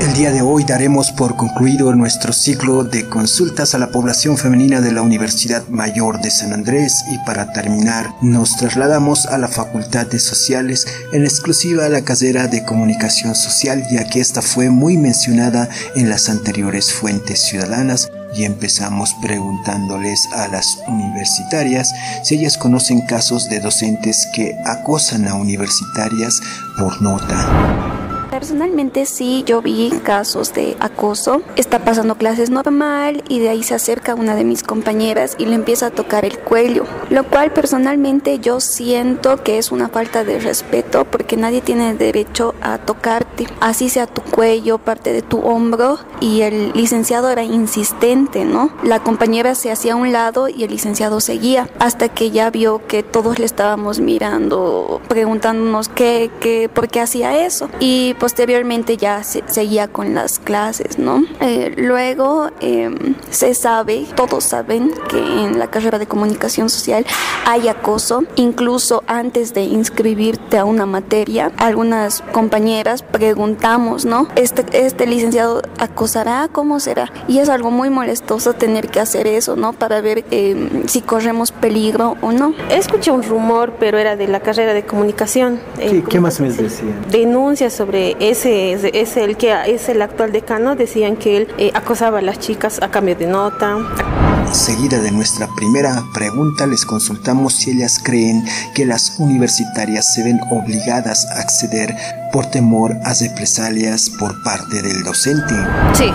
El 0.01 0.15
día 0.15 0.31
de 0.31 0.41
hoy 0.41 0.65
daremos 0.65 1.11
por 1.11 1.37
concluido 1.37 1.95
nuestro 1.95 2.33
ciclo 2.33 2.83
de 2.83 3.07
consultas 3.11 3.75
a 3.75 3.79
la 3.79 3.91
población 3.91 4.39
femenina 4.39 4.81
de 4.81 4.93
la 4.93 5.03
Universidad 5.03 5.69
Mayor 5.69 6.19
de 6.23 6.31
San 6.31 6.55
Andrés 6.55 6.95
y 7.13 7.19
para 7.27 7.53
terminar 7.53 8.07
nos 8.23 8.57
trasladamos 8.57 9.27
a 9.27 9.37
la 9.37 9.49
Facultad 9.49 10.07
de 10.07 10.19
Sociales, 10.19 10.87
en 11.13 11.25
exclusiva 11.25 11.85
a 11.85 11.91
la 11.91 12.05
carrera 12.05 12.47
de 12.47 12.65
Comunicación 12.65 13.35
Social, 13.35 13.85
ya 13.91 14.09
que 14.09 14.21
esta 14.21 14.41
fue 14.41 14.71
muy 14.71 14.97
mencionada 14.97 15.69
en 15.95 16.09
las 16.09 16.31
anteriores 16.31 16.91
fuentes 16.95 17.43
ciudadanas 17.43 18.11
y 18.35 18.45
empezamos 18.45 19.14
preguntándoles 19.23 20.29
a 20.33 20.49
las 20.49 20.79
universitarias 20.87 21.93
si 22.23 22.37
ellas 22.37 22.59
conocen 22.59 23.01
casos 23.03 23.49
de 23.49 23.61
docentes 23.61 24.29
que 24.35 24.57
acosan 24.64 25.27
a 25.29 25.35
universitarias 25.35 26.41
por 26.79 27.01
nota. 27.03 27.88
Personalmente 28.31 29.07
sí, 29.07 29.43
yo 29.47 29.62
vi 29.62 29.91
casos 30.05 30.53
de 30.53 30.77
acoso. 30.81 31.43
Está 31.57 31.79
pasando 31.81 32.17
clases 32.17 32.51
normal 32.51 33.25
y 33.29 33.41
de 33.41 33.49
ahí 33.49 33.62
se 33.62 33.75
acerca 33.75 34.14
una 34.14 34.35
de 34.35 34.45
mis 34.45 34.62
compañeras 34.62 35.35
y 35.38 35.47
le 35.47 35.55
empieza 35.55 35.87
a 35.87 35.91
tocar 35.91 36.25
el 36.25 36.38
cuello, 36.38 36.85
lo 37.11 37.25
cual 37.25 37.53
personalmente 37.53 38.38
yo 38.38 38.61
siento 38.61 39.42
que 39.42 39.59
es 39.59 39.73
una 39.73 39.88
falta 39.88 40.25
de 40.25 40.38
respeto 40.38 41.05
porque 41.05 41.37
nadie 41.37 41.61
tiene 41.61 41.94
derecho 41.94 42.55
a 42.61 42.79
tocarte, 42.79 43.47
así 43.61 43.88
sea 43.88 44.07
tu 44.07 44.23
cuello, 44.23 44.79
parte 44.79 45.12
de 45.12 45.23
tu 45.23 45.38
hombro 45.40 45.99
y 46.21 46.42
el 46.42 46.73
licenciado 46.73 47.31
era 47.31 47.42
insistente, 47.42 48.44
¿no? 48.44 48.71
La 48.83 49.01
compañera 49.01 49.55
se 49.55 49.71
hacía 49.71 49.94
a 49.94 49.97
un 49.97 50.12
lado 50.12 50.49
y 50.49 50.64
el 50.64 50.71
licenciado 50.71 51.21
seguía 51.21 51.68
hasta 51.79 52.09
que 52.09 52.31
ya 52.31 52.51
vio 52.51 52.87
que 52.87 53.03
todos 53.03 53.38
le 53.38 53.47
estábamos 53.47 54.01
mirando, 54.01 55.01
preguntándonos 55.09 55.88
qué, 55.88 56.31
qué, 56.40 56.68
por 56.68 56.88
qué 56.88 57.01
hacía 57.01 57.44
eso 57.47 57.68
y 57.81 58.14
posteriormente 58.14 58.97
ya 58.97 59.23
se, 59.25 59.42
seguía 59.47 59.88
con 59.88 60.14
las 60.14 60.38
clases, 60.38 60.99
¿no? 60.99 61.25
Eh, 61.40 61.75
luego 61.77 62.51
em, 62.61 63.14
se 63.31 63.55
sabe, 63.55 64.07
todos 64.14 64.44
saben 64.44 64.92
que 65.09 65.18
en 65.18 65.59
la 65.59 65.68
carrera 65.68 65.99
de 65.99 66.07
comunicación 66.07 66.68
social 66.68 66.98
hay 67.45 67.69
acoso, 67.69 68.25
incluso 68.37 69.03
antes 69.07 69.55
de 69.55 69.63
inscribirte 69.63 70.59
a 70.59 70.65
una 70.65 70.87
materia, 70.87 71.53
algunas 71.57 72.23
compañeras 72.33 73.03
preguntamos, 73.03 74.05
¿no? 74.05 74.29
Este, 74.37 74.65
este 74.87 75.07
licenciado 75.07 75.63
acosará, 75.79 76.49
¿cómo 76.51 76.81
será? 76.81 77.11
Y 77.27 77.39
es 77.39 77.49
algo 77.49 77.71
muy 77.71 77.91
molestoso 77.91 78.53
tener 78.53 78.89
que 78.89 79.01
hacer 79.01 79.27
eso, 79.27 79.57
¿no? 79.57 79.73
Para 79.73 80.01
ver 80.01 80.25
em, 80.31 80.87
si 80.87 81.01
corremos 81.01 81.53
peligro 81.53 82.17
o 82.21 82.33
no. 82.33 82.55
Escuché 82.71 83.11
un 83.11 83.23
rumor, 83.23 83.75
pero 83.79 83.99
era 83.99 84.17
de 84.17 84.29
la 84.29 84.41
carrera 84.41 84.75
de 84.75 84.85
comunicación. 84.85 85.61
¿Qué, 85.79 86.03
¿qué 86.03 86.21
más 86.21 86.41
me 86.41 86.51
decían? 86.51 86.95
Denuncias 87.11 87.73
sobre 87.73 88.17
ese 88.21 88.73
es, 88.73 89.17
el 89.17 89.37
que 89.37 89.55
es 89.67 89.89
el 89.89 90.03
actual 90.03 90.33
decano, 90.33 90.77
decían 90.77 91.17
que 91.17 91.37
él 91.37 91.49
eh, 91.59 91.71
acosaba 91.75 92.19
a 92.19 92.23
las 92.23 92.39
chicas 92.39 92.81
a 92.83 92.91
cambio 92.91 93.17
de 93.17 93.27
nota. 93.27 94.28
Seguida 94.53 95.01
de 95.01 95.11
nuestra 95.13 95.47
primera 95.55 96.03
pregunta, 96.15 96.67
les 96.67 96.85
consultamos 96.85 97.55
si 97.55 97.71
ellas 97.71 98.01
creen 98.03 98.45
que 98.75 98.87
las 98.87 99.19
universitarias 99.19 100.15
se 100.15 100.25
ven 100.25 100.41
obligadas 100.51 101.27
a 101.27 101.41
acceder 101.41 101.95
por 102.33 102.47
temor 102.47 102.97
a 103.05 103.14
represalias 103.14 104.11
por 104.19 104.43
parte 104.43 104.83
del 104.83 105.03
docente. 105.03 105.55
Sí, 105.95 106.11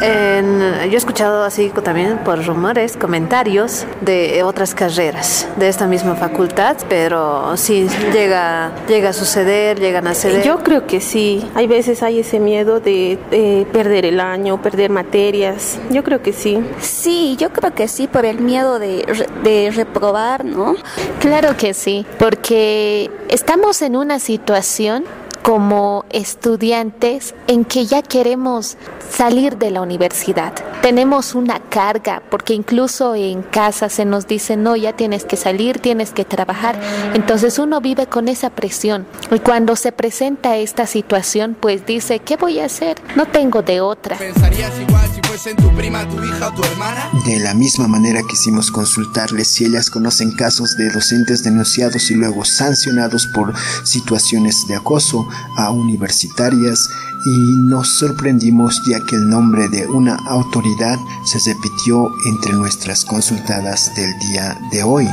yo 0.00 0.06
he 0.06 0.96
escuchado 0.96 1.44
así 1.44 1.70
también 1.82 2.18
por 2.18 2.44
rumores, 2.44 2.96
comentarios 2.96 3.86
de 4.00 4.42
otras 4.42 4.74
carreras 4.74 5.46
de 5.56 5.68
esta 5.68 5.86
misma 5.86 6.14
facultad, 6.16 6.76
pero 6.88 7.56
sí 7.56 7.86
llega, 8.12 8.72
llega 8.88 9.10
a 9.10 9.12
suceder, 9.12 9.78
llegan 9.78 10.06
a 10.06 10.14
ceder. 10.14 10.44
Yo 10.44 10.58
creo 10.58 10.86
que 10.86 11.00
sí, 11.00 11.48
hay 11.54 11.66
veces 11.66 12.02
hay 12.02 12.20
ese 12.20 12.40
miedo 12.40 12.80
de, 12.80 13.18
de 13.30 13.66
perder 13.72 14.06
el 14.06 14.20
año, 14.20 14.60
perder 14.62 14.90
materias, 14.90 15.78
yo 15.90 16.02
creo 16.04 16.22
que 16.22 16.32
sí. 16.32 16.64
Sí, 16.80 17.36
yo 17.38 17.50
creo 17.50 17.74
que 17.74 17.88
sí, 17.88 18.06
por 18.06 18.24
el 18.24 18.40
miedo 18.40 18.78
de, 18.78 19.06
de 19.42 19.70
reprobar, 19.74 20.44
¿no? 20.44 20.76
Claro 21.20 21.56
que 21.56 21.74
sí, 21.74 22.06
porque 22.18 23.10
estamos 23.28 23.82
en 23.82 23.96
una 23.96 24.18
situación 24.18 25.04
como 25.42 26.04
estudiantes 26.10 27.34
en 27.46 27.64
que 27.64 27.86
ya 27.86 28.02
queremos 28.02 28.76
salir 29.10 29.58
de 29.58 29.70
la 29.70 29.82
universidad. 29.82 30.52
Tenemos 30.82 31.34
una 31.34 31.60
carga 31.60 32.22
porque 32.30 32.54
incluso 32.54 33.14
en 33.14 33.42
casa 33.42 33.88
se 33.88 34.04
nos 34.04 34.26
dice, 34.26 34.56
no, 34.56 34.76
ya 34.76 34.94
tienes 34.94 35.24
que 35.24 35.36
salir, 35.36 35.78
tienes 35.78 36.10
que 36.10 36.24
trabajar. 36.24 36.80
Entonces 37.14 37.58
uno 37.58 37.80
vive 37.80 38.06
con 38.06 38.28
esa 38.28 38.50
presión 38.50 39.06
y 39.30 39.38
cuando 39.40 39.76
se 39.76 39.92
presenta 39.92 40.56
esta 40.56 40.86
situación, 40.86 41.56
pues 41.58 41.84
dice, 41.86 42.20
¿qué 42.20 42.36
voy 42.36 42.60
a 42.60 42.66
hacer? 42.66 42.96
No 43.16 43.26
tengo 43.26 43.62
de 43.62 43.80
otra. 43.80 44.16
¿Pensarías 44.16 44.72
igual 44.80 45.08
si 45.12 45.20
fuesen 45.22 45.56
tu 45.56 45.70
prima, 45.74 46.08
tu 46.08 46.22
hija 46.22 46.48
o 46.48 46.52
tu 46.52 46.62
hermana? 46.62 47.10
De 47.26 47.40
la 47.40 47.54
misma 47.54 47.88
manera 47.88 48.20
quisimos 48.28 48.70
consultarles 48.70 49.48
si 49.48 49.64
ellas 49.64 49.90
conocen 49.90 50.34
casos 50.36 50.76
de 50.76 50.90
docentes 50.90 51.42
denunciados 51.42 52.10
y 52.10 52.14
luego 52.14 52.44
sancionados 52.44 53.26
por 53.26 53.52
situaciones 53.84 54.66
de 54.68 54.76
acoso 54.76 55.26
a 55.56 55.70
universitarias 55.70 56.88
y 57.26 57.56
nos 57.68 57.88
sorprendimos 57.98 58.82
ya 58.86 59.00
que 59.00 59.16
el 59.16 59.28
nombre 59.28 59.68
de 59.68 59.86
una 59.86 60.16
autoridad 60.26 60.98
se 61.24 61.38
repitió 61.52 62.10
entre 62.26 62.52
nuestras 62.52 63.04
consultadas 63.04 63.94
del 63.94 64.18
día 64.20 64.58
de 64.70 64.82
hoy. 64.82 65.06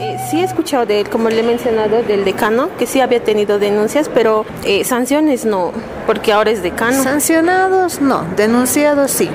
Eh, 0.00 0.18
sí 0.30 0.40
he 0.40 0.44
escuchado 0.44 0.86
de 0.86 1.00
él, 1.00 1.08
como 1.08 1.28
le 1.28 1.40
he 1.40 1.42
mencionado, 1.42 2.02
del 2.02 2.24
decano, 2.24 2.68
que 2.76 2.86
sí 2.86 3.00
había 3.00 3.22
tenido 3.22 3.58
denuncias, 3.58 4.08
pero 4.12 4.44
eh, 4.64 4.84
sanciones 4.84 5.44
no, 5.44 5.72
porque 6.06 6.32
ahora 6.32 6.50
es 6.50 6.62
decano. 6.62 7.02
Sancionados 7.02 8.00
no, 8.00 8.24
denunciados 8.36 9.10
sí 9.10 9.28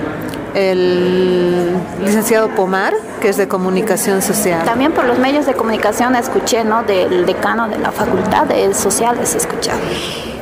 el 0.58 1.78
licenciado 2.04 2.50
Pomar, 2.50 2.93
que 3.22 3.30
es 3.30 3.38
de 3.38 3.48
comunicación 3.48 4.24
social. 4.24 4.65
También 4.65 4.91
por 4.91 5.06
los 5.06 5.20
medios 5.20 5.46
de 5.46 5.54
comunicación 5.54 6.15
escuché, 6.15 6.63
¿no? 6.63 6.82
Del 6.82 7.28
decano 7.28 7.70
de 7.70 7.78
la 7.78 7.91
facultad 7.91 8.46
de 8.48 8.74
sociales 8.74 9.36
escuchado. 9.36 9.80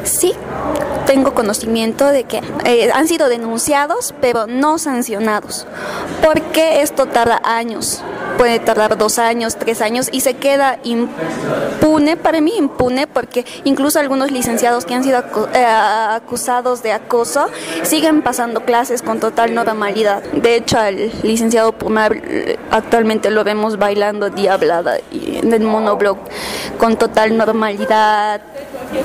Sí, 0.03 0.33
tengo 1.05 1.33
conocimiento 1.33 2.07
de 2.07 2.23
que 2.23 2.41
eh, 2.63 2.89
han 2.93 3.07
sido 3.07 3.27
denunciados, 3.27 4.13
pero 4.21 4.47
no 4.47 4.77
sancionados, 4.77 5.67
porque 6.23 6.81
esto 6.81 7.07
tarda 7.07 7.41
años 7.43 8.01
puede 8.37 8.59
tardar 8.59 8.97
dos 8.97 9.19
años, 9.19 9.55
tres 9.55 9.81
años 9.81 10.09
y 10.11 10.21
se 10.21 10.35
queda 10.35 10.79
impune, 10.83 12.17
para 12.17 12.41
mí 12.41 12.53
impune, 12.57 13.07
porque 13.07 13.45
incluso 13.63 13.99
algunos 13.99 14.31
licenciados 14.31 14.85
que 14.85 14.93
han 14.93 15.03
sido 15.03 15.23
eh, 15.53 15.65
acusados 15.65 16.83
de 16.83 16.91
acoso 16.91 17.47
siguen 17.83 18.21
pasando 18.21 18.65
clases 18.65 19.01
con 19.01 19.19
total 19.19 19.53
normalidad. 19.53 20.23
De 20.33 20.55
hecho, 20.55 20.77
al 20.77 21.11
licenciado 21.23 21.71
Pumar 21.73 22.21
actualmente 22.71 23.29
lo 23.29 23.43
vemos 23.43 23.77
bailando 23.77 24.29
diablada 24.29 24.97
en 25.11 25.53
el 25.53 25.63
monoblog 25.63 26.17
con 26.77 26.97
total 26.97 27.37
normalidad. 27.37 28.41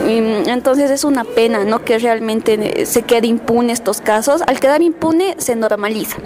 Entonces 0.07 0.90
es 0.90 1.05
una 1.05 1.25
pena, 1.25 1.64
¿no? 1.64 1.85
Que 1.85 1.99
realmente 1.99 2.87
se 2.87 3.03
quede 3.03 3.27
impune 3.27 3.73
estos 3.73 4.01
casos. 4.01 4.43
Al 4.47 4.61
quedar 4.61 4.83
impune 4.83 5.37
se 5.38 5.57
normaliza. 5.57 6.16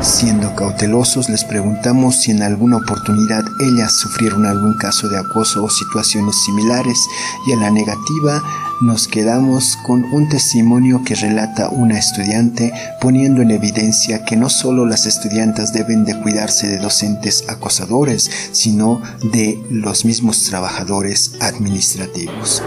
Siendo 0.00 0.54
cautelosos, 0.54 1.28
les 1.28 1.42
preguntamos 1.42 2.22
si 2.22 2.30
en 2.30 2.42
alguna 2.42 2.76
oportunidad 2.76 3.44
ellas 3.60 3.92
sufrieron 3.92 4.46
algún 4.46 4.74
caso 4.78 5.08
de 5.08 5.18
acoso 5.18 5.64
o 5.64 5.68
situaciones 5.68 6.36
similares 6.44 7.08
y 7.46 7.52
en 7.52 7.60
la 7.60 7.70
negativa 7.70 8.42
nos 8.80 9.08
quedamos 9.08 9.76
con 9.84 10.04
un 10.12 10.28
testimonio 10.28 11.02
que 11.04 11.16
relata 11.16 11.68
una 11.68 11.98
estudiante 11.98 12.72
poniendo 13.00 13.42
en 13.42 13.50
evidencia 13.50 14.24
que 14.24 14.36
no 14.36 14.48
solo 14.48 14.86
las 14.86 15.04
estudiantes 15.04 15.72
deben 15.72 16.04
de 16.04 16.16
cuidarse 16.20 16.68
de 16.68 16.78
docentes 16.78 17.44
acosadores, 17.48 18.30
sino 18.52 19.02
de 19.32 19.60
los 19.68 20.04
mismos 20.04 20.44
trabajadores 20.44 21.32
administrativos. 21.40 22.62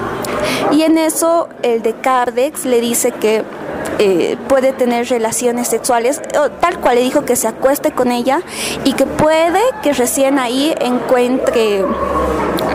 Y 0.73 0.81
en 0.81 0.97
eso 0.97 1.47
el 1.63 1.81
de 1.81 1.93
Cardex 1.93 2.65
le 2.65 2.81
dice 2.81 3.13
que 3.13 3.45
eh, 4.03 4.35
puede 4.47 4.73
tener 4.73 5.07
relaciones 5.09 5.67
sexuales, 5.67 6.23
tal 6.59 6.79
cual 6.79 6.95
le 6.95 7.01
dijo 7.01 7.23
que 7.23 7.35
se 7.35 7.47
acueste 7.47 7.91
con 7.91 8.11
ella 8.11 8.41
y 8.83 8.93
que 8.93 9.05
puede 9.05 9.59
que 9.83 9.93
recién 9.93 10.39
ahí 10.39 10.73
encuentre 10.81 11.85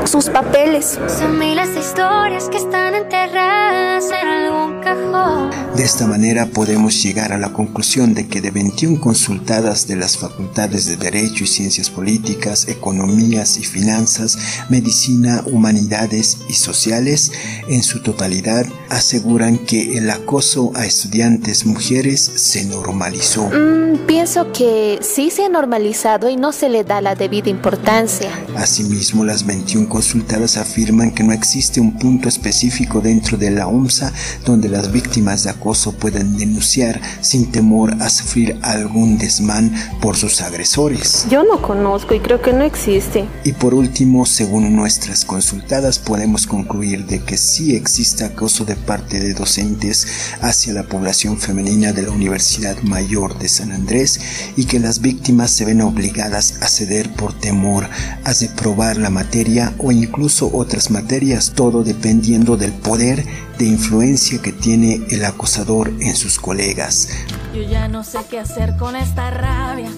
sus 0.07 0.29
papeles. 0.29 0.99
Son 1.09 1.39
miles 1.39 1.75
de 1.75 1.81
historias 1.81 2.49
que 2.49 2.59
están 2.59 2.95
enterradas 2.95 4.05
en 4.11 4.29
algún 4.29 4.81
cajón. 4.81 5.51
De 5.77 5.83
esta 5.83 6.07
manera 6.07 6.47
podemos 6.47 7.03
llegar 7.03 7.33
a 7.33 7.39
la 7.39 7.53
conclusión 7.53 8.15
de 8.15 8.27
que 8.29 8.41
de 8.41 8.51
21 8.51 9.01
consultadas 9.01 9.87
de 9.87 9.97
las 9.97 10.17
facultades 10.17 10.87
de 10.87 10.97
Derecho 10.97 11.45
y 11.45 11.47
Ciencias 11.47 11.91
Políticas, 11.91 12.69
Economías 12.69 13.59
y 13.59 13.65
Finanzas, 13.65 14.39
Medicina, 14.71 15.43
Humanidades 15.47 16.39
y 16.49 16.55
Sociales, 16.55 17.33
en 17.69 17.83
su 17.83 18.03
totalidad 18.03 18.65
aseguran 18.89 19.59
que 19.59 19.99
el 19.99 20.09
acoso 20.09 20.73
a 20.75 20.87
estudiantes 20.87 21.67
mujeres 21.67 22.31
se 22.37 22.65
normalizó. 22.65 23.49
Mm, 23.49 24.07
pienso 24.07 24.53
que 24.53 24.99
sí 25.03 25.31
se 25.31 25.45
ha 25.45 25.49
normalizado 25.49 26.31
y 26.31 26.37
no 26.37 26.53
se 26.53 26.69
le 26.69 26.85
da 26.85 27.01
la 27.01 27.15
debida 27.15 27.51
importancia. 27.51 28.31
Asimismo, 28.57 29.25
las 29.25 29.45
21 29.45 29.89
consultadas 29.97 30.59
afirman 30.59 31.11
que 31.11 31.23
no 31.23 31.33
existe 31.33 31.81
un 31.81 31.99
punto 31.99 32.29
específico 32.29 33.01
dentro 33.01 33.39
de 33.39 33.51
la 33.51 33.67
OMSA 33.67 34.13
donde 34.45 34.69
las 34.69 34.93
víctimas 34.93 35.45
de 35.45 35.49
acoso 35.49 35.93
puedan 35.93 36.37
denunciar 36.37 37.01
sin 37.23 37.51
temor 37.51 37.95
a 38.03 38.11
sufrir 38.11 38.59
algún 38.61 39.17
desmán 39.17 39.73
por 40.03 40.15
sus 40.15 40.43
agresores. 40.43 41.27
Yo 41.31 41.45
no 41.45 41.63
conozco 41.63 42.13
y 42.13 42.21
creo 42.21 42.43
que 42.43 42.53
no 42.53 42.63
existe. 42.63 43.25
Y 43.43 43.53
por 43.53 43.73
último, 43.73 44.27
según 44.27 44.77
nuestras 44.77 45.25
consultadas, 45.25 45.99
podemos 45.99 46.47
concluir 46.47 47.07
de 47.07 47.23
que 47.23 47.39
sí 47.39 47.75
existe 47.75 48.23
acoso 48.23 48.67
de 48.67 48.77
parte 48.77 49.19
de 49.19 49.33
docentes 49.33 50.07
hacia 50.43 50.75
la 50.75 50.83
población 50.83 51.39
femenina 51.39 51.95
de 51.95 52.03
la 52.03 52.11
Universidad 52.11 52.77
Mayor 52.83 53.39
de 53.39 53.49
San 53.49 53.73
Andrés 53.73 54.21
y 54.59 54.67
que 54.67 54.79
las 54.79 55.01
víctimas 55.01 55.53
se 55.53 55.65
ven 55.65 55.81
obligadas 55.81 56.59
a 56.61 56.69
ceder 56.69 57.11
por 57.15 57.33
temor 57.33 57.89
a 58.25 58.35
reprobar 58.35 58.99
la 58.99 59.09
materia 59.09 59.73
o 59.79 59.86
incluso 59.93 60.51
otras 60.53 60.91
materias, 60.91 61.53
todo 61.55 61.83
dependiendo 61.83 62.57
del 62.57 62.73
poder 62.73 63.25
de 63.59 63.65
influencia 63.65 64.41
que 64.41 64.53
tiene 64.53 65.01
el 65.11 65.25
acosador 65.25 65.89
en 66.01 66.15
sus 66.17 66.39
colegas. 66.39 67.09
Yo 67.55 67.63
ya 67.63 67.89
no 67.89 68.05
sé 68.05 68.19
qué 68.31 68.39
hacer 68.39 68.77
con 68.77 68.97
esta 68.97 69.31
rabia. 69.31 69.91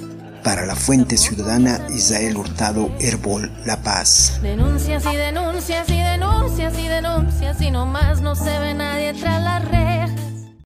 Para 0.45 0.67
la 0.67 0.77
Fuente 0.77 1.17
Ciudadana, 1.17 1.81
Israel 1.95 2.37
Hurtado, 2.37 2.91
Herbol, 3.01 3.51
La 3.67 3.83
Paz. 3.83 4.39
Denuncias 4.43 5.05
y 5.13 5.17
denuncias 5.17 5.89
y 5.91 5.99
denuncias 5.99 6.79
y 6.79 6.89
denuncias 6.89 7.61
y 7.61 7.71
no 7.71 7.87
más 7.87 8.21
no 8.21 8.35
se 8.35 8.59
ve 8.59 8.75
nadie 8.75 9.15
tras 9.15 9.43
la 9.43 9.59
reja. 9.59 10.28